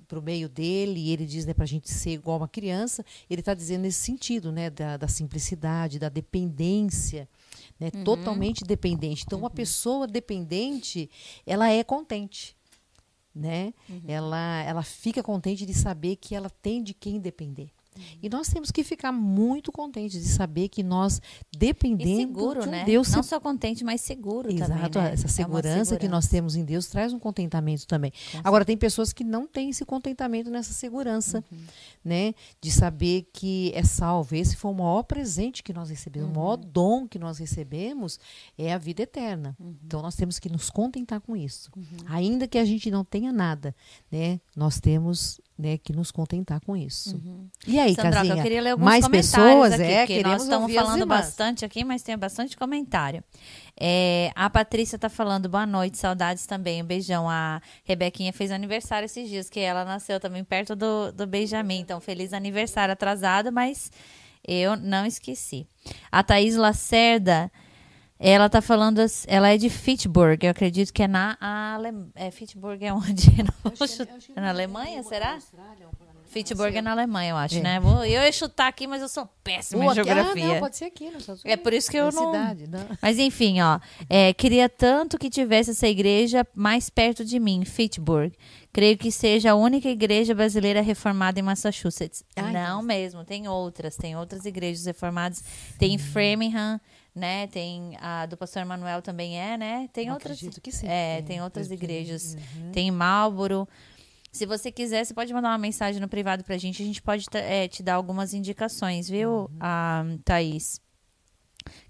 [0.09, 3.05] para o meio dele e ele diz né, para a gente ser igual uma criança,
[3.29, 7.29] ele está dizendo nesse sentido, né, da, da simplicidade, da dependência,
[7.79, 8.05] né, Uhum.
[8.05, 9.25] totalmente dependente.
[9.27, 11.11] Então, uma pessoa dependente,
[11.47, 12.57] ela é contente,
[13.35, 13.73] né?
[13.89, 14.03] Uhum.
[14.09, 17.71] Ela, ela fica contente de saber que ela tem de quem depender.
[17.97, 18.19] Uhum.
[18.23, 21.21] E nós temos que ficar muito contentes de saber que nós
[21.57, 22.85] dependendo E seguro, de um né?
[22.85, 24.77] Deus Não só contente, mas seguro também.
[24.77, 25.13] Exato, né?
[25.13, 28.13] essa É uma segurança que nós temos em Deus traz um contentamento também.
[28.45, 31.59] Agora, tem pessoas que não têm esse contentamento nessa segurança, Uhum.
[32.05, 32.35] né?
[32.61, 34.35] De saber que é salvo.
[34.35, 36.71] Esse foi o maior presente que nós recebemos, o maior Uhum.
[36.73, 38.19] dom que nós recebemos
[38.59, 39.57] é a vida eterna.
[39.59, 39.75] Uhum.
[39.85, 41.71] Então, nós temos que nos contentar com isso.
[42.07, 43.75] Ainda que a gente não tenha nada,
[44.11, 44.41] né?
[44.55, 47.21] Nós temos né, que nos contentar com isso.
[47.67, 48.37] E aí, Sandroca, Casinha?
[48.37, 51.85] eu queria ler alguns mais comentários pessoas, aqui, é, queremos nós estamos falando bastante aqui,
[51.85, 53.25] mas tem bastante comentário.
[53.79, 57.29] É, a Patrícia tá falando boa noite, saudades também, um beijão.
[57.29, 62.01] A Rebequinha fez aniversário esses dias, que ela nasceu também perto do, do Benjamin, então
[62.01, 63.91] feliz aniversário atrasado, mas
[64.47, 65.67] eu não esqueci.
[66.11, 67.51] A Thaís Lacerda,
[68.19, 71.89] ela tá falando, ela é de Fitchburg, eu acredito que é na Ale...
[72.15, 73.27] é, Fitchburg é onde?
[74.37, 75.39] É na Alemanha, será?
[76.27, 77.61] Fitchburg é na Alemanha, eu acho, É.
[77.61, 77.81] né?
[77.81, 80.47] Vou, eu ia chutar aqui, mas eu sou péssima Ou em aqui- Ah, geografia.
[80.49, 82.27] não, pode ser aqui Estados É por isso que eu não.
[82.33, 82.87] cidade, não.
[83.01, 83.79] Mas enfim, ó.
[84.11, 88.35] é, queria tanto que tivesse essa igreja mais perto de mim, Fitchburg.
[88.73, 92.23] Creio que seja a única igreja brasileira reformada em Massachusetts.
[92.37, 92.83] Ai, não nossa.
[92.87, 93.97] mesmo, tem outras.
[93.97, 95.43] Tem outras igrejas reformadas.
[95.79, 96.79] Tem em Framingham,
[97.17, 97.47] né?
[97.49, 99.89] Tem a do pastor Manuel também é, né?
[99.93, 100.33] Tem Eu outras.
[100.37, 100.87] acredito que sim.
[100.87, 102.37] É, Tem tem outras igrejas.
[102.57, 102.71] Uhum.
[102.73, 103.67] Tem em Marlboro.
[104.31, 106.83] Se você quiser, você pode mandar uma mensagem no privado pra gente.
[106.83, 109.49] A gente pode é, te dar algumas indicações, viu, Uhum.
[109.59, 110.79] a Thaís?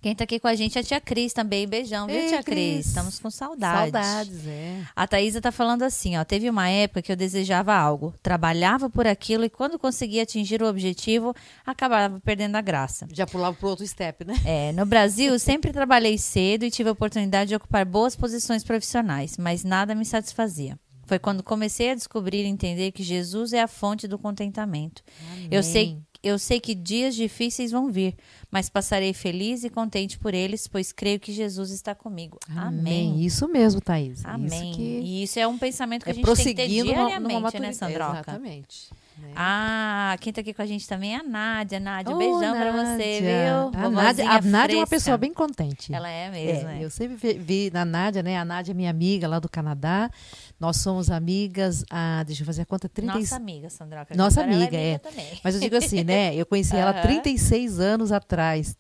[0.01, 1.67] Quem tá aqui com a gente é a tia Cris também.
[1.67, 2.87] Beijão, viu, Ei, tia Cris?
[2.87, 3.91] Estamos com saudade.
[3.93, 4.83] Saudades, é.
[4.95, 6.25] A Thaisa tá falando assim, ó.
[6.25, 10.67] Teve uma época que eu desejava algo, trabalhava por aquilo e quando conseguia atingir o
[10.67, 11.35] objetivo,
[11.65, 13.07] acabava perdendo a graça.
[13.13, 14.35] Já pulava pro outro step, né?
[14.45, 19.37] É, no Brasil, sempre trabalhei cedo e tive a oportunidade de ocupar boas posições profissionais,
[19.37, 20.79] mas nada me satisfazia.
[21.07, 25.03] Foi quando comecei a descobrir e entender que Jesus é a fonte do contentamento.
[25.51, 26.05] Eu sei, Amém.
[26.23, 28.17] eu sei que dias difíceis vão vir,
[28.57, 32.39] mas passarei feliz e contente por eles, pois creio que Jesus está comigo.
[32.57, 33.23] Amém.
[33.23, 34.25] Isso mesmo, Thaís.
[34.25, 34.47] Amém.
[34.47, 37.61] Isso que E isso é um pensamento que é a gente tem que ter diariamente,
[37.61, 37.73] né.
[37.75, 38.13] Sandroca?
[38.15, 38.89] Exatamente.
[39.19, 39.29] né?
[39.37, 41.79] Ah, quem tá aqui com a gente também é a Nádia.
[41.79, 43.79] Nádia, um Ô, beijão pra você, viu?
[43.79, 45.93] A Nádia, a Nádia é uma pessoa bem contente.
[45.93, 46.85] Ela é mesmo, É, é.
[46.85, 48.39] Eu sempre vi, vi na Nádia, né?
[48.39, 50.11] A Nádia é minha amiga lá do Canadá.
[50.59, 54.15] Nós somos amigas há, deixa eu fazer a conta, 30 Nossa amiga, Sandroca.
[54.17, 55.01] Nossa Agora ela amiga, é.
[55.45, 56.35] Mas eu digo assim, né?
[56.35, 57.03] Eu conheci ela há Aham.
[57.03, 58.77] 36 anos atrás.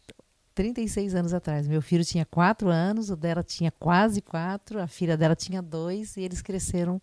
[0.54, 1.68] 36 anos atrás.
[1.68, 6.16] Meu filho tinha 4 anos, o dela tinha quase 4, a filha dela tinha 2
[6.16, 7.00] e eles cresceram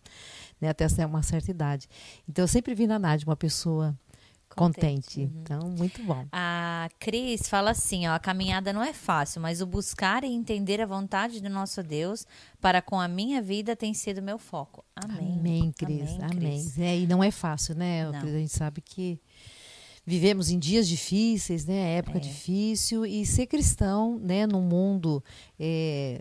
[0.60, 1.88] né, até uma certa idade.
[2.28, 3.96] Então eu sempre vi na Nádia uma pessoa
[4.54, 5.20] contente.
[5.20, 5.30] Uhum.
[5.42, 6.26] Então, muito bom.
[6.32, 10.80] A Cris fala assim, ó, a caminhada não é fácil, mas o buscar e entender
[10.80, 12.26] a vontade do nosso Deus
[12.60, 14.84] para com a minha vida tem sido meu foco.
[14.96, 15.36] Amém.
[15.38, 16.10] Amém, Cris.
[16.10, 16.38] Amém, Amém.
[16.38, 16.78] Cris.
[16.78, 18.10] É, e não é fácil, né?
[18.10, 18.18] Não.
[18.18, 19.20] A gente sabe que
[20.06, 21.96] vivemos em dias difíceis, né?
[21.96, 22.20] Época É.
[22.20, 24.46] difícil e ser cristão, né?
[24.46, 25.22] Num mundo
[25.58, 26.20] é,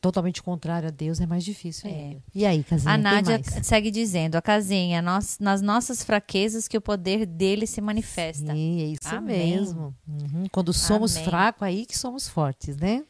[0.00, 1.90] totalmente contrário a Deus é mais difícil.
[1.90, 2.16] É.
[2.34, 2.94] E aí, Casinha?
[2.94, 7.80] A Nádia segue dizendo, a casinha, nós, nas nossas fraquezas que o poder dele se
[7.80, 8.52] manifesta.
[8.52, 9.56] Sim, é isso Amém.
[9.56, 9.94] mesmo.
[10.06, 10.44] Uhum.
[10.52, 11.28] Quando somos Amém.
[11.28, 13.04] fracos, aí que somos fortes, né?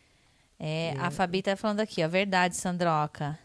[0.58, 3.38] É, A Fabi tá falando aqui, ó, verdade, Sandroca.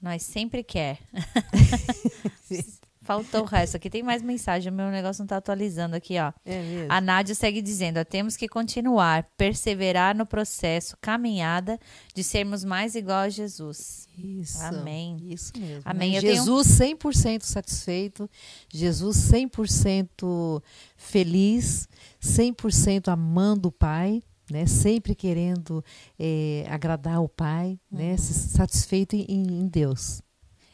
[0.00, 0.98] Nós sempre quer.
[3.02, 3.88] Faltou o resto aqui.
[3.88, 6.32] Tem mais mensagem, o meu negócio não tá atualizando aqui, ó.
[6.44, 6.92] É mesmo.
[6.92, 11.78] A Nádia segue dizendo: ó, temos que continuar, perseverar no processo, caminhada
[12.14, 14.06] de sermos mais igual a Jesus.
[14.18, 14.62] Isso.
[14.62, 15.16] Amém.
[15.22, 15.82] Isso mesmo.
[15.84, 16.10] Amém.
[16.12, 16.18] né?
[16.18, 18.28] Eu tenho- Jesus 100% satisfeito,
[18.70, 20.62] Jesus 100%
[20.96, 21.88] feliz,
[22.20, 24.66] 100% amando o Pai, né?
[24.66, 25.82] Sempre querendo
[26.18, 27.98] eh, agradar o Pai, Uhum.
[27.98, 28.16] né?
[28.18, 30.20] Satisfeito em, em Deus.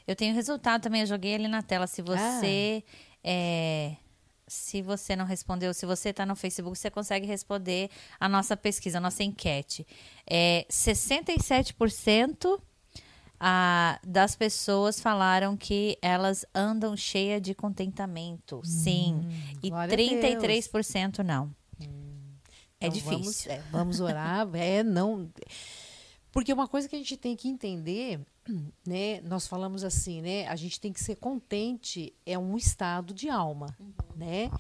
[0.07, 1.85] Eu tenho resultado também, eu joguei ali na tela.
[1.85, 1.89] Ah.
[1.89, 2.85] Se você.
[3.25, 3.97] é,
[4.49, 7.91] se você não respondeu, se você está no Facebook, você consegue responder
[8.21, 9.85] a nossa pesquisa, a nossa enquete.
[10.25, 12.61] É, 67%
[13.41, 18.61] ah, das pessoas falaram que elas andam cheia de contentamento.
[18.65, 19.27] Sim.
[19.63, 20.01] E Hum, a Deus.
[20.01, 21.51] 33% não.
[21.81, 23.19] é Então, difícil.
[23.19, 24.49] Vamos, é, vamos orar.
[24.55, 25.29] é, não.
[26.37, 28.21] Porque uma coisa que a gente tem que entender,
[28.87, 29.23] né?
[29.23, 30.47] Nós falamos assim, né?
[30.49, 33.75] A gente tem que ser contente, é um estado de alma,
[34.17, 34.51] né?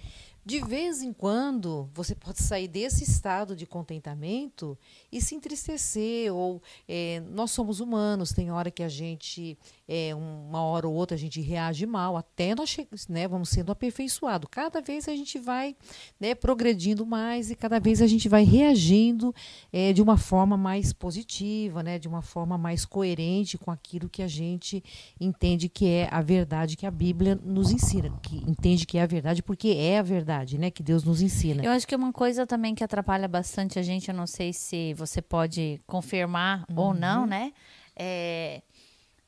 [0.47, 4.79] De vez em quando, você pode sair desse estado de contentamento
[5.11, 6.33] e se entristecer.
[6.33, 11.16] Ou é, nós somos humanos, tem hora que a gente, é, uma hora ou outra,
[11.16, 12.77] a gente reage mal, até nós
[13.09, 14.49] né, vamos sendo aperfeiçoados.
[14.49, 15.75] Cada vez a gente vai
[16.21, 19.35] né, progredindo mais e cada vez a gente vai reagindo
[19.73, 24.23] é, de uma forma mais positiva, né, de uma forma mais coerente com aquilo que
[24.23, 24.81] a gente
[25.21, 29.07] entende que é a verdade que a Bíblia nos ensina, que entende que é a
[29.07, 31.64] verdade porque é a verdade, né, que Deus nos ensina.
[31.64, 34.92] Eu acho que uma coisa também que atrapalha bastante a gente, eu não sei se
[34.94, 37.52] você pode confirmar ou não, né?
[37.94, 38.61] É,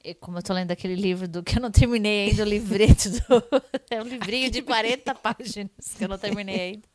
[0.04, 3.08] é como eu tô lendo aquele livro do que eu não terminei ainda, o livreto
[3.10, 3.18] do.
[3.90, 6.88] É um livrinho de 40 páginas que eu não terminei ainda.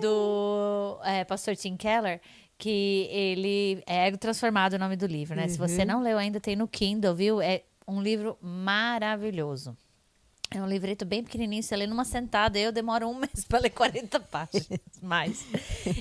[0.00, 2.20] Do é, pastor Tim Keller.
[2.56, 5.48] Que ele é Ego Transformado o nome do livro, né?
[5.48, 5.86] Se você Uhum.
[5.88, 7.40] não leu ainda, tem no Kindle, viu?
[7.42, 9.76] É um livro maravilhoso.
[10.54, 12.58] É um livreto bem pequenininho, você lê numa sentada.
[12.58, 15.44] Eu demoro um mês para ler 40 páginas, mais.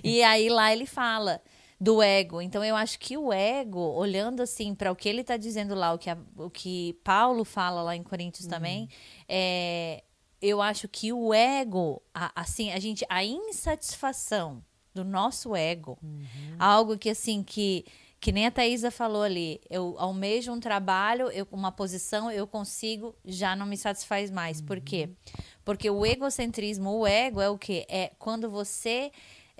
[0.03, 1.41] E aí lá ele fala
[1.79, 2.41] do ego.
[2.41, 5.93] Então eu acho que o ego, olhando assim para o que ele está dizendo lá,
[5.93, 8.87] o que, a- o que Paulo fala lá em Coríntios também,
[9.27, 10.03] é,
[10.41, 14.63] eu acho que o ego, a- assim, a gente, a insatisfação
[14.93, 15.97] do nosso ego,
[16.59, 17.83] algo que assim que
[18.23, 23.13] que nem a Thaisa falou ali, eu almejo um trabalho, eu uma posição, eu consigo,
[23.25, 24.61] já não me satisfaz mais.
[24.61, 25.09] Por quê?
[25.65, 27.85] Porque o egocentrismo, o ego é o quê?
[27.89, 29.11] É quando você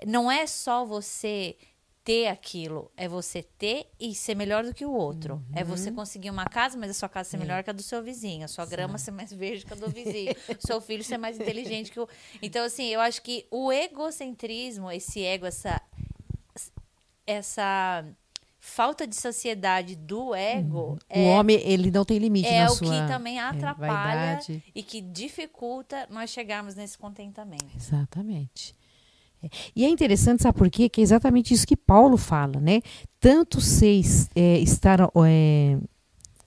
[0.06, 1.58] não é só você
[2.02, 5.44] ter aquilo, é você ter e ser melhor do que o outro.
[5.54, 8.02] É você conseguir uma casa, mas a sua casa ser melhor que a do seu
[8.02, 11.18] vizinho, a sua grama ser mais verde que a do vizinho, o seu filho ser
[11.18, 12.08] mais inteligente que o.
[12.40, 15.82] Então, assim, eu acho que o egocentrismo, esse ego, essa
[17.26, 18.04] essa
[18.66, 22.88] falta de saciedade do ego o homem, ele não tem limite é na o sua
[23.02, 24.64] que também atrapalha vaidade.
[24.74, 27.66] e que dificulta nós chegarmos nesse contentamento.
[27.76, 28.74] Exatamente.
[29.42, 29.48] É.
[29.76, 30.88] E é interessante, sabe por quê?
[30.88, 32.80] Que é exatamente isso que Paulo fala, né?
[33.20, 34.02] Tanto sei
[34.34, 35.78] é, estar, é,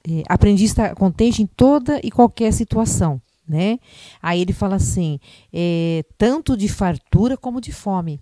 [0.10, 3.80] é, aprendi a estar contente em toda e qualquer situação, né?
[4.22, 5.20] Aí ele fala assim,
[5.54, 8.20] é, tanto de fartura como de fome.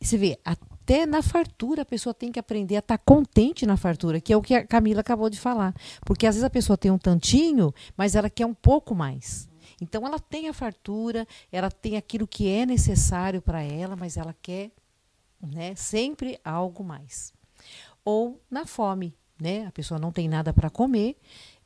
[0.00, 3.64] Você vê, a- até na fartura a pessoa tem que aprender a estar tá contente
[3.64, 5.74] na fartura, que é o que a Camila acabou de falar.
[6.04, 9.48] Porque às vezes a pessoa tem um tantinho, mas ela quer um pouco mais.
[9.80, 14.36] Então ela tem a fartura, ela tem aquilo que é necessário para ela, mas ela
[14.42, 14.72] quer
[15.40, 17.32] né, sempre algo mais.
[18.04, 19.66] Ou na fome, né?
[19.66, 21.16] A pessoa não tem nada para comer,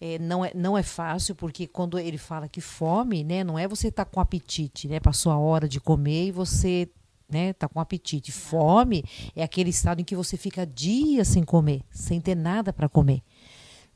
[0.00, 3.66] é, não, é, não é fácil, porque quando ele fala que fome, né, não é
[3.66, 5.00] você estar tá com apetite, né?
[5.00, 6.88] Passou a hora de comer e você
[7.28, 8.32] né, tá com apetite.
[8.32, 9.04] Fome
[9.36, 13.22] é aquele estado em que você fica dias sem comer, sem ter nada para comer.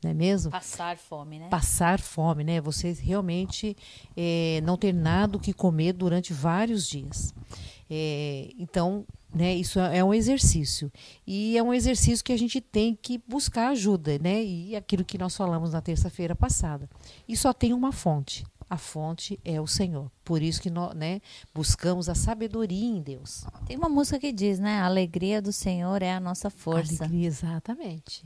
[0.03, 0.51] Não é mesmo?
[0.51, 1.47] Passar fome, né?
[1.49, 2.59] Passar fome, né?
[2.59, 3.75] Você realmente
[4.17, 7.33] é, não ter nada o que comer durante vários dias.
[7.89, 10.91] É, então, né, isso é, é um exercício.
[11.25, 14.43] E é um exercício que a gente tem que buscar ajuda, né?
[14.43, 16.89] E aquilo que nós falamos na terça-feira passada.
[17.27, 20.11] E só tem uma fonte, a fonte é o Senhor.
[20.23, 21.21] Por isso que nós né,
[21.53, 23.45] buscamos a sabedoria em Deus.
[23.65, 24.79] Tem uma música que diz, né?
[24.79, 27.03] A alegria do Senhor é a nossa força.
[27.03, 28.23] Alegria, exatamente.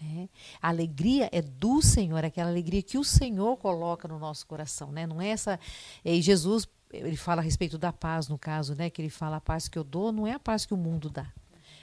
[0.00, 0.28] Né?
[0.60, 4.90] A alegria é do Senhor, aquela alegria que o Senhor coloca no nosso coração.
[4.90, 5.06] Né?
[5.06, 5.58] Não é essa.
[6.04, 8.90] E Jesus ele fala a respeito da paz, no caso, né?
[8.90, 11.08] Que ele fala a paz que eu dou não é a paz que o mundo
[11.08, 11.26] dá.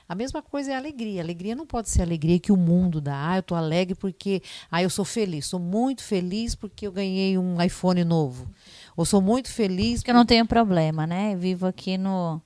[0.09, 1.21] A mesma coisa é a alegria.
[1.21, 3.31] A alegria não pode ser a alegria que o mundo dá.
[3.31, 5.47] Ah, eu estou alegre porque ah, eu sou feliz.
[5.47, 8.49] Sou muito feliz porque eu ganhei um iPhone novo.
[8.95, 9.99] Ou sou muito feliz.
[9.99, 11.33] Porque eu não tenho problema, né?
[11.33, 12.41] Eu vivo aqui no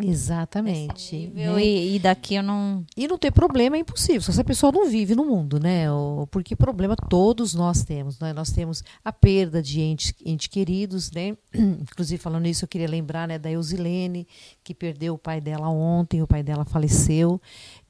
[0.00, 1.30] Exatamente.
[1.32, 1.62] Né?
[1.62, 2.84] E, e, daqui eu não.
[2.96, 4.22] E não ter problema é impossível.
[4.22, 5.84] Se essa pessoa não vive no mundo, né?
[6.32, 8.18] Porque problema todos nós temos.
[8.18, 8.32] Né?
[8.32, 11.36] Nós temos a perda de entes, entes queridos, né?
[11.54, 14.26] Inclusive, falando isso, eu queria lembrar né, da Eusilene,
[14.64, 17.40] que perdeu o pai dela ontem, o pai dela faleceu,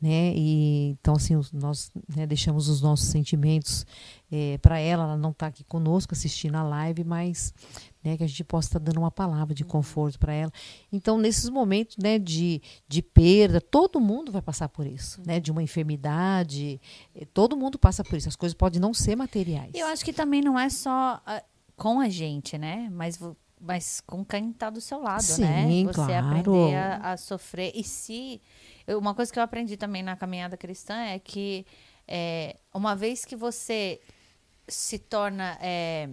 [0.01, 0.35] né?
[0.37, 3.87] E então, assim, nós né, deixamos os nossos sentimentos
[4.31, 5.05] é, para ela.
[5.05, 7.55] Ela não está aqui conosco assistindo a live, mas
[8.05, 10.53] né, que a gente possa estar dando uma palavra de conforto para ela.
[10.93, 15.51] Então, nesses momentos né, de, de perda, todo mundo vai passar por isso, né, de
[15.51, 16.81] uma enfermidade,
[17.15, 18.29] eh, todo mundo passa por isso.
[18.29, 19.73] As coisas podem não ser materiais.
[19.75, 21.43] Eu acho que também não é só uh,
[21.77, 23.19] com a gente, né, mas,
[23.61, 25.85] mas com quem está do seu lado, Sim, né?
[25.87, 26.27] Você claro.
[26.27, 27.73] aprender a, a, sofrer.
[27.75, 28.41] E se.
[28.87, 31.65] Uma coisa que eu aprendi também na caminhada cristã é que
[32.07, 34.01] é, uma vez que você
[34.69, 35.57] se torna.
[35.61, 36.09] É,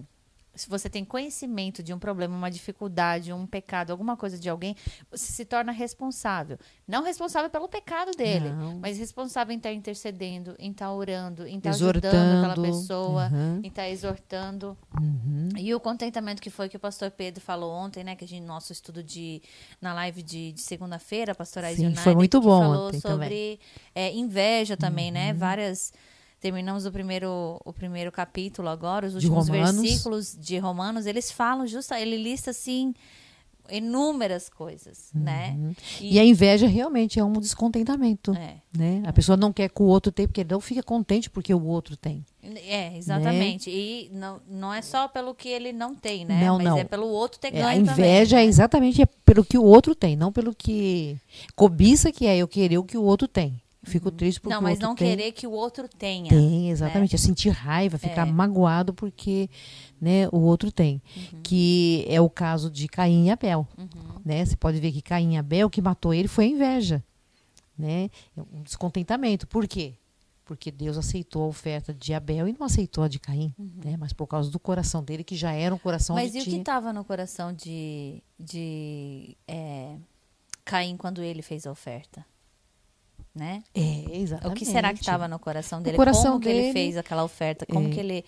[0.53, 4.75] se você tem conhecimento de um problema, uma dificuldade, um pecado, alguma coisa de alguém,
[5.09, 6.57] você se torna responsável.
[6.87, 8.79] Não responsável pelo pecado dele, Não.
[8.79, 12.07] mas responsável em estar intercedendo, em estar orando, em estar exortando.
[12.07, 13.61] ajudando aquela pessoa, uhum.
[13.63, 14.77] em estar exortando.
[14.99, 15.49] Uhum.
[15.57, 18.15] E o contentamento que foi que o pastor Pedro falou ontem, né?
[18.15, 19.41] Que a gente, nosso estudo de
[19.79, 23.59] na live de, de segunda-feira, pastor Sim, foi muito bom falou ontem sobre
[23.93, 25.31] é, inveja também, né?
[25.31, 25.37] Uhum.
[25.37, 25.93] Várias
[26.41, 31.93] terminamos o primeiro, o primeiro capítulo agora, os últimos versículos de Romanos, eles falam justo,
[31.93, 32.93] ele lista assim
[33.69, 35.21] inúmeras coisas, uhum.
[35.21, 35.57] né?
[36.01, 38.55] E, e, a inveja realmente é um descontentamento, é.
[38.75, 39.03] né?
[39.05, 41.95] A pessoa não quer que o outro tenha, porque não fica contente porque o outro
[41.95, 42.25] tem.
[42.43, 43.69] É, exatamente.
[43.69, 43.75] Né?
[43.75, 46.43] E não, não é só pelo que ele não tem, né?
[46.43, 46.77] Não, Mas não.
[46.79, 49.95] é pelo outro ter é, ganho A inveja também, é exatamente pelo que o outro
[49.95, 51.17] tem, não pelo que...
[51.55, 53.61] Cobiça que é eu querer o que o outro tem.
[53.83, 54.15] Fico uhum.
[54.15, 55.09] triste porque Não, mas não tem.
[55.09, 56.29] querer que o outro tenha.
[56.29, 57.13] Tem, exatamente.
[57.13, 57.15] Né?
[57.15, 58.31] É sentir raiva, ficar é.
[58.31, 59.49] magoado porque
[59.99, 61.01] né, o outro tem.
[61.15, 61.41] Uhum.
[61.41, 63.67] Que é o caso de Caim e Abel.
[63.75, 63.87] Uhum.
[64.23, 64.45] Né?
[64.45, 67.03] Você pode ver que Caim e Abel, o que matou ele foi a inveja.
[67.75, 68.11] Né?
[68.37, 69.47] É um descontentamento.
[69.47, 69.95] Por quê?
[70.45, 73.51] Porque Deus aceitou a oferta de Abel e não aceitou a de Caim.
[73.57, 73.71] Uhum.
[73.83, 73.97] Né?
[73.97, 76.57] Mas por causa do coração dele, que já era um coração Mas e o que
[76.57, 79.95] estava no coração de, de é,
[80.63, 82.23] Caim quando ele fez a oferta?
[83.33, 83.63] Né?
[83.73, 84.57] É, exatamente.
[84.57, 85.95] O que será que estava no coração dele?
[85.95, 87.65] O coração como dele, que ele fez aquela oferta?
[87.65, 87.91] Como é.
[87.91, 88.25] que ele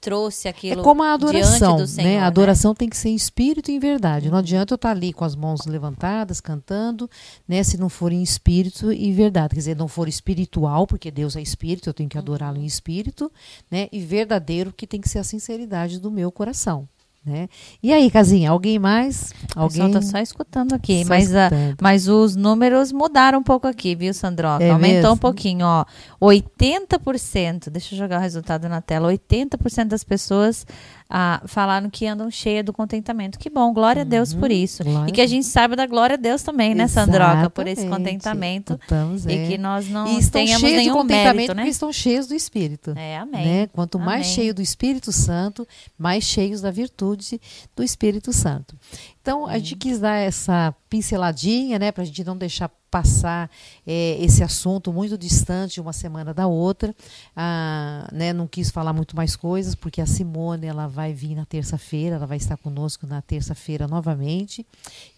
[0.00, 2.18] trouxe aquilo É como a adoração, do Senhor, né?
[2.18, 2.26] A né?
[2.26, 2.76] adoração né?
[2.78, 4.30] tem que ser em espírito e em verdade.
[4.30, 7.10] Não adianta eu estar ali com as mãos levantadas, cantando,
[7.48, 7.62] né?
[7.64, 9.54] Se não for em espírito e verdade.
[9.54, 13.30] Quer dizer, não for espiritual, porque Deus é espírito, eu tenho que adorá-lo em espírito,
[13.68, 13.88] né?
[13.90, 16.88] E verdadeiro, que tem que ser a sinceridade do meu coração.
[17.26, 17.48] Né?
[17.82, 19.32] E aí, Casinha, alguém mais?
[19.56, 19.82] Alguém?
[19.82, 21.50] O pessoal tá só escutando aqui, só mas, A,
[21.80, 24.62] mas os números mudaram um pouco aqui, viu, Sandroca?
[24.62, 25.14] É Aumentou mesmo?
[25.14, 25.86] um pouquinho, ó.
[26.20, 30.66] 80%, deixa eu jogar o resultado na tela, 80% das pessoas
[31.08, 33.38] ah, falaram que andam cheia do contentamento.
[33.38, 34.82] Que bom, glória a Deus por uhum, isso.
[35.06, 37.50] E que a gente saiba da glória a Deus também, né, Sandroca?
[37.50, 38.78] Por esse contentamento.
[38.82, 39.32] Estamos, é.
[39.32, 41.62] E que nós não e estão tenhamos cheios nenhum de contentamento mérito, né?
[41.62, 42.94] porque estão cheios do Espírito.
[42.96, 43.44] É, amém.
[43.44, 43.66] Né?
[43.68, 44.06] Quanto amém.
[44.06, 45.66] mais cheio do Espírito Santo,
[45.98, 47.40] mais cheios da virtude
[47.76, 48.76] do Espírito Santo.
[49.24, 53.50] Então, a gente quis dar essa pinceladinha, né, para a gente não deixar passar
[53.86, 56.94] é, esse assunto muito distante uma semana da outra.
[57.34, 61.46] Ah, né, não quis falar muito mais coisas, porque a Simone ela vai vir na
[61.46, 64.66] terça-feira, ela vai estar conosco na terça-feira novamente,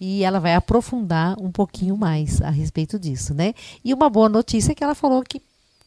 [0.01, 3.55] e ela vai aprofundar um pouquinho mais a respeito disso, né?
[3.85, 5.43] E uma boa notícia é que ela falou que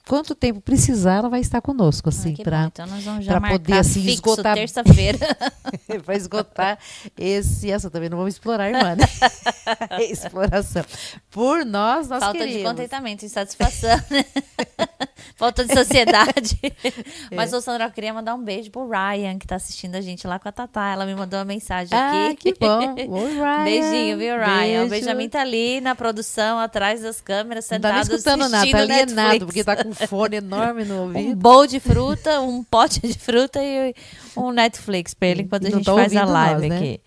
[0.09, 3.51] quanto tempo precisar, ela vai estar conosco, assim, Ah, para então nós vamos já pra
[3.51, 5.19] poder, assim, fixo esgotar- terça-feira.
[6.03, 6.79] para esgotar
[7.17, 7.69] esse.
[7.71, 8.95] Essa também não vamos explorar, irmã.
[8.95, 9.05] Né?
[10.09, 10.83] Exploração.
[11.29, 12.71] Por nós, nós Falta de queríamos.
[12.71, 14.25] contentamento e satisfação, né?
[15.37, 16.59] Falta de sociedade.
[16.83, 17.35] É.
[17.35, 20.25] Mas, ô Sandra, eu queria mandar um beijo pro Ryan, que tá assistindo a gente
[20.27, 20.89] lá com a Tatá.
[20.91, 22.51] Ela me mandou uma mensagem Ah, aqui.
[22.51, 22.93] que bom.
[22.93, 23.63] Oi, Ryan.
[23.63, 24.57] Beijinho, viu, Ryan?
[24.57, 24.85] Beijo.
[24.85, 28.77] O Benjamin tá ali na produção, atrás das câmeras, Não tá sentado escutando nada, tá
[28.79, 29.45] alienado, Netflix.
[29.45, 31.35] porque tá com fone enorme no um ouvido.
[31.35, 33.93] bowl de fruta, um pote de fruta e
[34.35, 36.77] um Netflix pra ele enquanto a gente tá faz a live nós, né?
[36.77, 37.01] aqui.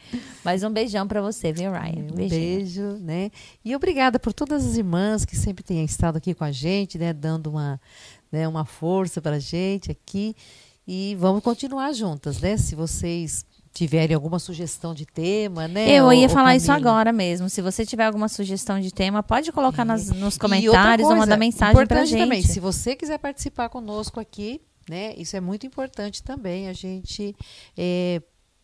[0.45, 2.07] Mas um beijão pra você, viu, Ryan?
[2.11, 2.29] Um Beijinho.
[2.29, 3.31] beijo, né?
[3.65, 7.13] E obrigada por todas as irmãs que sempre têm estado aqui com a gente, né?
[7.13, 7.81] Dando uma,
[8.31, 10.35] né, uma força pra gente aqui.
[10.87, 12.57] E vamos continuar juntas, né?
[12.57, 15.91] Se vocês tiverem alguma sugestão de tema, né?
[15.91, 17.49] Eu ia falar isso agora mesmo.
[17.49, 21.37] Se você tiver alguma sugestão de tema, pode colocar nas- nos comentários ou coisa, mandar
[21.39, 22.21] mensagem importante gente.
[22.21, 25.15] Também, se você quiser participar conosco aqui, né?
[25.17, 27.35] Isso é muito importante também, a gente
[27.79, 28.21] é,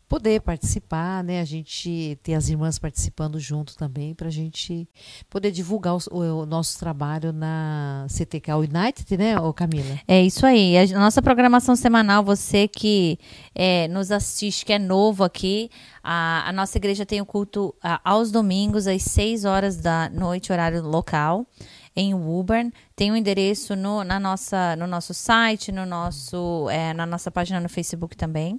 [0.09, 1.41] poder participar, né?
[1.41, 4.89] A gente ter as irmãs participando junto também, para a gente
[5.29, 9.99] poder divulgar o, o nosso trabalho na CTK United, né, ô Camila?
[10.09, 10.79] É isso aí.
[10.79, 13.19] A nossa programação semanal, você que
[13.55, 15.71] é, nos assiste, que é novo aqui,
[16.03, 20.51] a, a nossa igreja tem o culto ah, aos domingos, às 6 horas da noite,
[20.51, 21.47] horário local,
[21.95, 22.73] em Woburn.
[22.97, 27.31] Tem o um endereço no, na nossa, no nosso site, no nosso, é, na nossa
[27.31, 28.59] página no Facebook também.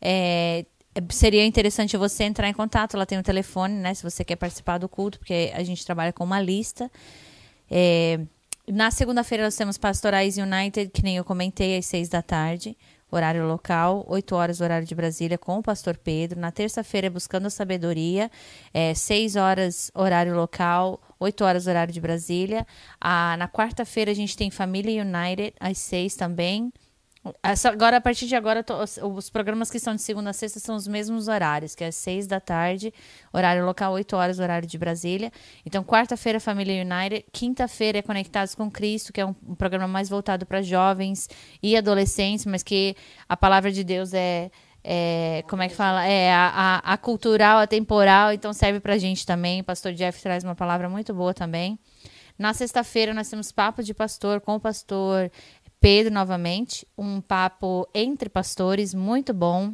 [0.00, 0.64] É,
[1.10, 3.94] Seria interessante você entrar em contato, lá tem o telefone, né?
[3.94, 6.90] Se você quer participar do culto, porque a gente trabalha com uma lista.
[7.70, 8.20] É,
[8.68, 12.76] na segunda-feira nós temos Pastorais United, que nem eu comentei, às seis da tarde,
[13.10, 16.40] horário local, 8 horas horário de Brasília, com o pastor Pedro.
[16.40, 18.30] Na terça-feira, Buscando a Sabedoria,
[18.72, 22.66] é, 6 horas horário local, 8 horas horário de Brasília.
[23.00, 26.72] Ah, na quarta-feira a gente tem Família United, às 6 também.
[27.42, 30.58] Essa- Agora, a partir de agora, os, os programas que são de segunda a sexta
[30.60, 32.92] são os mesmos horários, que é às seis da tarde,
[33.32, 35.32] horário local, 8 horas, horário de Brasília.
[35.64, 37.24] Então, quarta-feira, Família United.
[37.32, 41.28] Quinta-feira é Conectados com Cristo, que é um, um programa mais voltado para jovens
[41.62, 42.94] e adolescentes, mas que
[43.28, 44.50] a palavra de Deus é.
[44.84, 46.04] é, como é que fala?
[46.06, 49.60] É a, a, a cultural, a temporal, então serve pra gente também.
[49.60, 51.78] O pastor Jeff traz uma palavra muito boa também.
[52.38, 55.30] Na sexta-feira nós temos Papo de Pastor com o pastor
[55.86, 59.72] Pedro novamente, um papo entre pastores muito bom.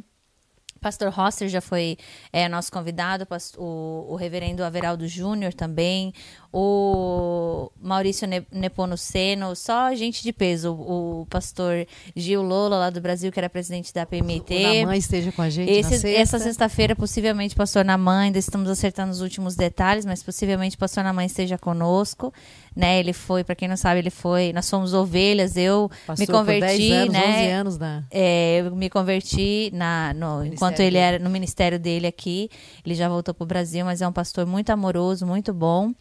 [0.79, 1.97] Pastor Rosser já foi
[2.31, 3.25] é, nosso convidado,
[3.57, 6.13] o, o reverendo Averaldo Júnior também,
[6.55, 10.71] o Maurício Ne- Nepomuceno, só gente de peso.
[10.71, 14.83] O, o pastor Gil Lola, lá do Brasil, que era presidente da PMT.
[14.83, 16.09] O mãe esteja com a gente na Esse- sexta.
[16.09, 21.25] essa sexta-feira, possivelmente, pastor Namã, ainda estamos acertando os últimos detalhes, mas possivelmente pastor Namã
[21.25, 22.31] esteja conosco,
[22.75, 22.99] né?
[22.99, 26.89] Ele foi, para quem não sabe, ele foi, nós somos ovelhas, eu Passou me converti,
[26.89, 27.43] 10 anos, né?
[27.45, 28.03] 11 anos na...
[28.11, 32.49] É, eu me converti na, no, Ministério enquanto ele era no ministério dele aqui.
[32.85, 35.91] Ele já voltou para o Brasil, mas é um pastor muito amoroso, muito bom.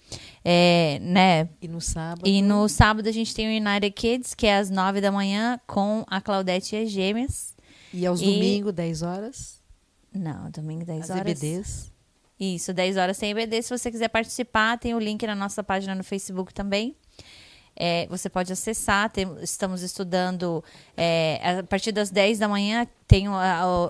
[0.45, 1.49] É, né?
[1.61, 2.27] E no sábado...
[2.27, 5.61] E no sábado a gente tem o United Kids, que é às nove da manhã,
[5.67, 7.55] com a Claudete e as gêmeas.
[7.95, 9.61] E aos e- domingos, 10 horas,
[10.13, 11.43] Não, domingo 10 as horas.
[11.43, 11.93] EBDs.
[12.41, 13.63] Isso, 10 horas tem EBD.
[13.63, 16.97] Se você quiser participar, tem o link na nossa página no Facebook também.
[17.77, 20.63] É, você pode acessar, tem- estamos estudando
[20.97, 23.27] é, a partir das 10 da manhã, tem,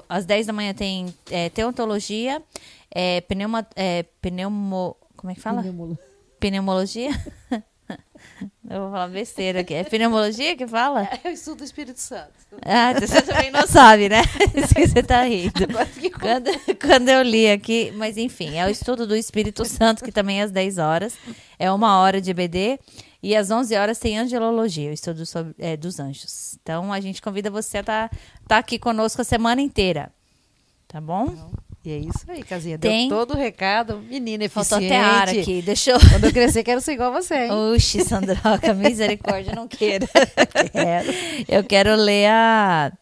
[0.08, 2.40] às 10 da manhã tem é, teontologia,
[2.90, 5.62] é, pneuma, é, pneumo, como é que fala?
[5.62, 6.11] Pneumologia?
[8.68, 9.74] Eu vou falar besteira aqui.
[9.74, 11.08] É pneumologia que fala?
[11.22, 12.32] Eu estudo o Espírito Santo.
[12.64, 14.22] Ah, você também não sabe, né?
[14.54, 15.52] Isso que você tá rindo.
[16.18, 20.40] Quando, quando eu li aqui, mas enfim, é o estudo do Espírito Santo, que também
[20.40, 21.16] é às 10 horas.
[21.58, 22.78] É uma hora de EBD.
[23.22, 26.58] E às 11 horas tem angelologia, o estudo sobre, é, dos anjos.
[26.60, 28.10] Então a gente convida você a estar
[28.48, 30.12] tá, aqui conosco a semana inteira.
[30.88, 31.52] Tá bom?
[31.84, 32.78] E é isso aí, Casinha.
[32.78, 33.98] Tem- Deu todo o recado.
[34.08, 35.04] Menina Faltou eficiente.
[35.04, 35.62] até ar aqui.
[35.62, 35.98] Deixa eu.
[35.98, 37.50] Quando eu crescer, quero ser igual a você, hein?
[37.50, 40.06] Oxi, Sandroca, misericórdia, não quero.
[40.72, 41.08] Quero.
[41.48, 42.92] Eu quero ler a,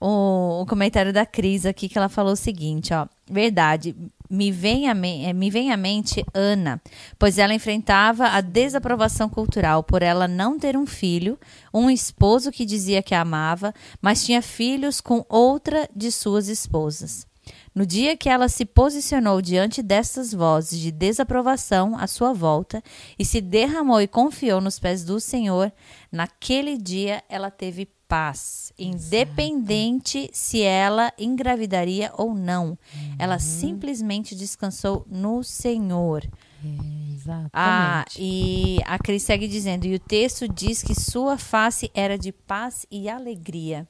[0.00, 3.06] o, o comentário da Cris aqui, que ela falou o seguinte, ó.
[3.30, 3.94] Verdade,
[4.30, 6.80] me vem, à me- eh, me vem à mente Ana,
[7.18, 11.38] pois ela enfrentava a desaprovação cultural por ela não ter um filho,
[11.72, 17.26] um esposo que dizia que a amava, mas tinha filhos com outra de suas esposas.
[17.74, 22.82] No dia que ela se posicionou diante destas vozes de desaprovação à sua volta
[23.18, 25.72] e se derramou e confiou nos pés do Senhor,
[26.10, 32.66] naquele dia ela teve paz, independente se ela engravidaria ou não.
[32.68, 33.16] Uhum.
[33.18, 36.22] Ela simplesmente descansou no Senhor.
[36.62, 36.91] É,
[37.22, 37.52] exatamente.
[37.54, 42.32] Ah, e a Cris segue dizendo, e o texto diz que sua face era de
[42.32, 43.86] paz e alegria.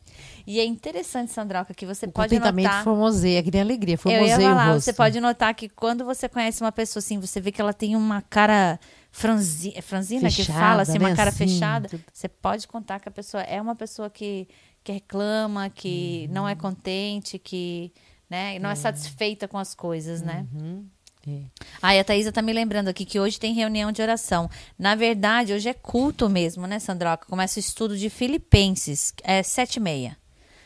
[0.46, 2.84] E é interessante, Sandroca, que você o pode notar...
[2.84, 4.84] formoseia, que nem alegria, formoseia Eu ia falar, o rosto.
[4.84, 7.96] Você pode notar que quando você conhece uma pessoa assim, você vê que ela tem
[7.96, 8.78] uma cara
[9.10, 11.06] franzi, é franzina fechada, que fala, assim, né?
[11.06, 11.88] uma cara assim, fechada.
[11.88, 12.02] Tudo.
[12.12, 14.48] Você pode contar que a pessoa é uma pessoa que,
[14.82, 16.34] que reclama, que uhum.
[16.34, 17.92] não é contente, que
[18.28, 18.72] né, não é.
[18.72, 20.46] é satisfeita com as coisas, né?
[20.54, 20.86] Uhum.
[21.26, 21.42] É.
[21.80, 24.50] Ah, e a Thaisa tá me lembrando aqui que hoje tem reunião de oração.
[24.78, 27.26] Na verdade, hoje é culto mesmo, né, Sandroca?
[27.26, 29.14] Começa o estudo de Filipenses.
[29.22, 30.16] É sete e meia.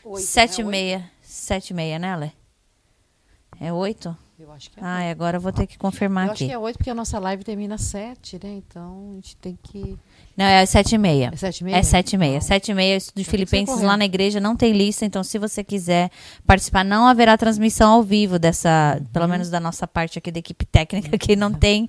[0.03, 0.67] Oito, sete né?
[0.67, 1.11] e meia.
[1.21, 2.33] Sete e meia, né, Lé?
[3.59, 4.15] É oito?
[4.39, 4.83] Eu acho que é.
[4.83, 6.43] Ah, agora eu vou ter que confirmar eu aqui.
[6.43, 8.53] acho que é oito, porque a nossa live termina às sete, né?
[8.53, 9.97] Então a gente tem que.
[10.37, 11.31] Não, é às sete e meia.
[11.33, 11.75] É sete e meia?
[11.77, 12.41] É sete e meia.
[12.41, 16.11] Sete e meia, de Filipenses lá na igreja não tem lista, então se você quiser
[16.45, 19.05] participar, não haverá transmissão ao vivo dessa, uhum.
[19.05, 21.87] pelo menos da nossa parte aqui da equipe técnica, que não tem,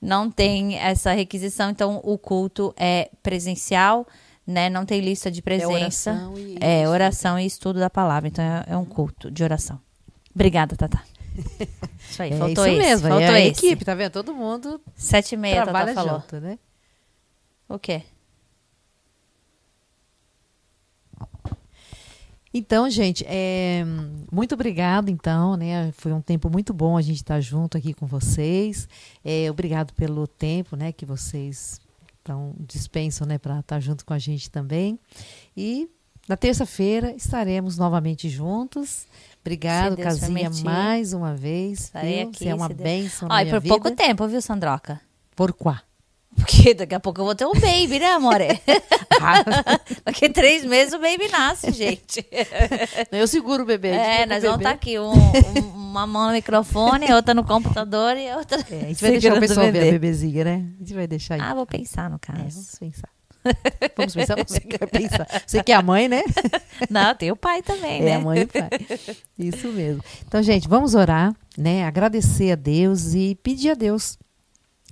[0.00, 1.68] não tem essa requisição.
[1.68, 4.06] Então o culto é presencial.
[4.46, 4.68] Né?
[4.68, 6.10] Não tem lista de presença.
[6.10, 8.26] É oração e, é, oração e estudo da palavra.
[8.26, 9.78] Então é, é um culto de oração.
[10.34, 11.00] Obrigada, Tata.
[12.10, 12.88] Isso aí, é faltou isso esse.
[12.88, 13.08] mesmo.
[13.08, 13.66] Faltou é a esse.
[13.66, 14.10] equipe, tá vendo?
[14.10, 16.20] Todo mundo Sete e meia, trabalha Tata falou.
[16.20, 16.58] junto, né?
[17.70, 18.02] O quê?
[22.52, 23.84] Então, gente, é,
[24.30, 25.92] muito obrigado, então, né?
[25.92, 28.88] Foi um tempo muito bom a gente estar tá junto aqui com vocês.
[29.24, 31.80] É, obrigado pelo tempo, né, que vocês
[32.66, 34.98] dispensam, né, para estar tá junto com a gente também.
[35.56, 35.88] E
[36.28, 39.06] na terça-feira estaremos novamente juntos.
[39.40, 41.82] Obrigado, Casinha, mais uma vez.
[41.84, 43.74] Estarei aqui, Você é uma bênção na minha por vida.
[43.74, 45.00] pouco tempo, viu, Sandroca?
[45.36, 45.84] Por quá?
[46.40, 48.48] Porque daqui a pouco eu vou ter um baby, né, amore?
[50.04, 52.26] Daqui a três meses o baby nasce, gente.
[53.12, 53.88] Eu seguro o bebê.
[53.88, 58.16] É, nós vamos estar tá aqui, um, um, uma mão no microfone, outra no computador
[58.16, 58.58] e outra...
[58.70, 59.80] É, a gente vai deixar o pessoal bebê.
[59.80, 60.66] ver a bebezinha, né?
[60.76, 61.40] A gente vai deixar aí.
[61.40, 62.40] Ah, vou pensar no caso.
[62.40, 63.08] É, vamos pensar.
[63.96, 65.26] Vamos pensar, você quer pensar.
[65.46, 66.22] Você que é a mãe, né?
[66.90, 68.10] Não, tem o pai também, é, né?
[68.10, 68.68] É, a mãe e o pai.
[69.38, 70.02] Isso mesmo.
[70.26, 71.84] Então, gente, vamos orar, né?
[71.84, 74.18] Agradecer a Deus e pedir a Deus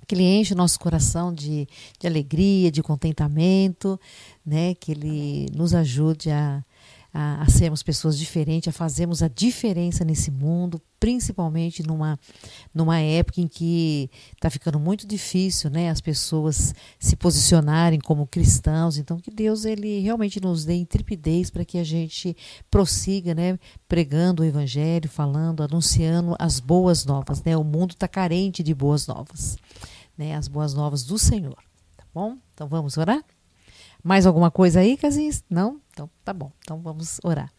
[0.09, 1.67] que Ele enche o nosso coração de,
[1.99, 3.99] de alegria, de contentamento,
[4.43, 4.73] né?
[4.73, 6.65] Que Ele nos ajude a,
[7.13, 12.19] a, a, sermos pessoas diferentes, a fazermos a diferença nesse mundo, principalmente numa,
[12.73, 18.97] numa época em que está ficando muito difícil né, as pessoas se posicionarem como cristãos.
[18.97, 22.35] Então, que Deus ele realmente nos dê intrepidez para que a gente
[22.69, 23.57] prossiga né,
[23.87, 27.41] pregando o Evangelho, falando, anunciando as boas novas.
[27.43, 27.55] Né?
[27.55, 29.57] O mundo está carente de boas novas,
[30.19, 30.35] né?
[30.35, 31.57] as boas novas do Senhor.
[31.95, 32.37] Tá bom?
[32.53, 33.23] Então, vamos orar?
[34.03, 35.43] Mais alguma coisa aí, Casis?
[35.49, 35.79] Não?
[35.91, 36.51] Então, tá bom.
[36.61, 37.51] Então, vamos orar.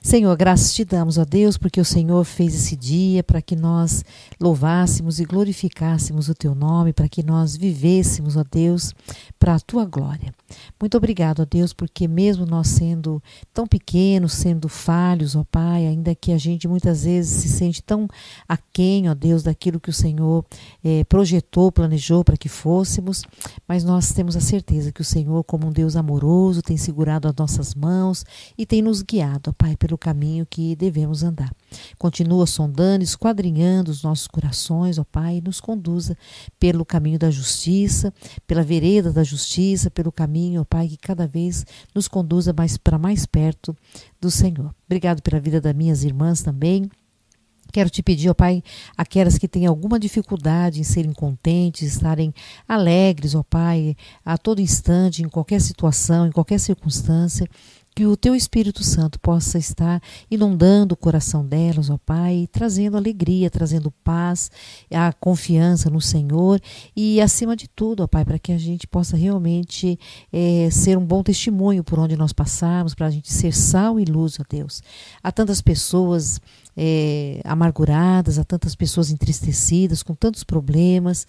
[0.00, 4.04] Senhor, graças te damos, ó Deus, porque o Senhor fez esse dia para que nós
[4.40, 8.94] louvássemos e glorificássemos o teu nome, para que nós vivêssemos, ó Deus,
[9.40, 10.32] para a tua glória.
[10.80, 13.20] Muito obrigado, ó Deus, porque mesmo nós sendo
[13.52, 18.06] tão pequenos, sendo falhos, ó Pai, ainda que a gente muitas vezes se sente tão
[18.48, 20.44] aquém, ó Deus, daquilo que o Senhor
[20.84, 23.24] eh, projetou, planejou para que fôssemos,
[23.66, 27.34] mas nós temos a certeza que o Senhor, como um Deus amoroso, tem segurado as
[27.34, 28.11] nossas mãos
[28.56, 31.50] e tem nos guiado, ó Pai, pelo caminho que devemos andar.
[31.98, 36.16] Continua sondando, esquadrinhando os nossos corações, ó Pai, e nos conduza
[36.60, 38.12] pelo caminho da justiça,
[38.46, 42.98] pela vereda da justiça, pelo caminho, ó Pai, que cada vez nos conduza mais para
[42.98, 43.74] mais perto
[44.20, 44.74] do Senhor.
[44.86, 46.90] Obrigado pela vida das minhas irmãs também.
[47.72, 48.62] Quero te pedir, ó Pai,
[48.94, 52.34] aquelas que têm alguma dificuldade em serem contentes, estarem
[52.68, 57.48] alegres, ó Pai, a todo instante, em qualquer situação, em qualquer circunstância,
[57.94, 63.50] que o teu Espírito Santo possa estar inundando o coração delas, ó Pai, trazendo alegria,
[63.50, 64.50] trazendo paz,
[64.90, 66.60] a confiança no Senhor
[66.96, 69.98] e, acima de tudo, ó Pai, para que a gente possa realmente
[70.32, 74.04] é, ser um bom testemunho por onde nós passarmos, para a gente ser sal e
[74.04, 74.82] luz, ó Deus.
[75.22, 76.40] Há tantas pessoas
[76.76, 81.26] é, amarguradas, há tantas pessoas entristecidas, com tantos problemas,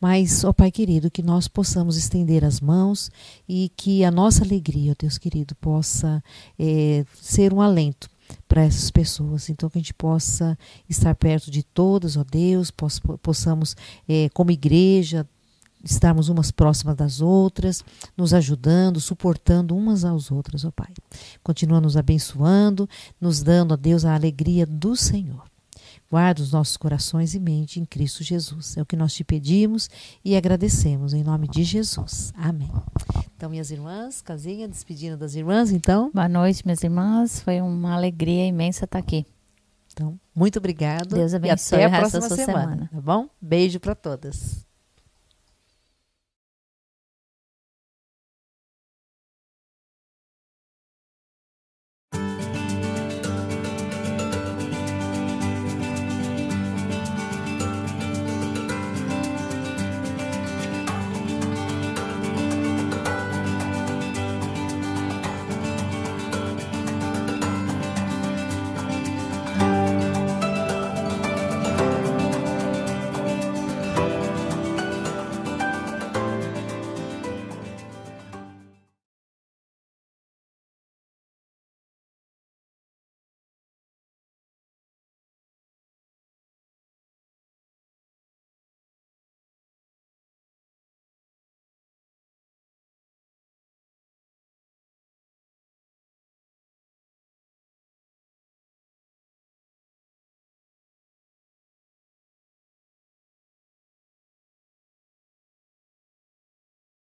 [0.00, 3.10] mas, ó Pai querido, que nós possamos estender as mãos
[3.48, 6.22] e que a nossa alegria, ó Deus querido, possa
[6.58, 8.08] é, ser um alento
[8.48, 9.48] para essas pessoas.
[9.50, 10.56] Então, que a gente possa
[10.88, 12.70] estar perto de todas, ó Deus,
[13.22, 13.76] possamos,
[14.08, 15.28] é, como igreja,
[15.84, 17.84] estarmos umas próximas das outras,
[18.16, 20.92] nos ajudando, suportando umas às outras, ó Pai.
[21.42, 22.88] Continua nos abençoando,
[23.20, 25.44] nos dando, ó Deus, a alegria do Senhor.
[26.10, 28.76] Guarda os nossos corações e mente em Cristo Jesus.
[28.76, 29.90] É o que nós te pedimos
[30.24, 32.32] e agradecemos em nome de Jesus.
[32.36, 32.70] Amém.
[33.36, 36.10] Então, minhas irmãs, casinha, despedindo das irmãs, então.
[36.14, 37.40] Boa noite, minhas irmãs.
[37.40, 39.26] Foi uma alegria imensa estar aqui.
[39.92, 41.16] Então, muito obrigada.
[41.16, 43.28] Deus abençoe e até a próxima semana, semana, tá bom?
[43.40, 44.64] Beijo para todas.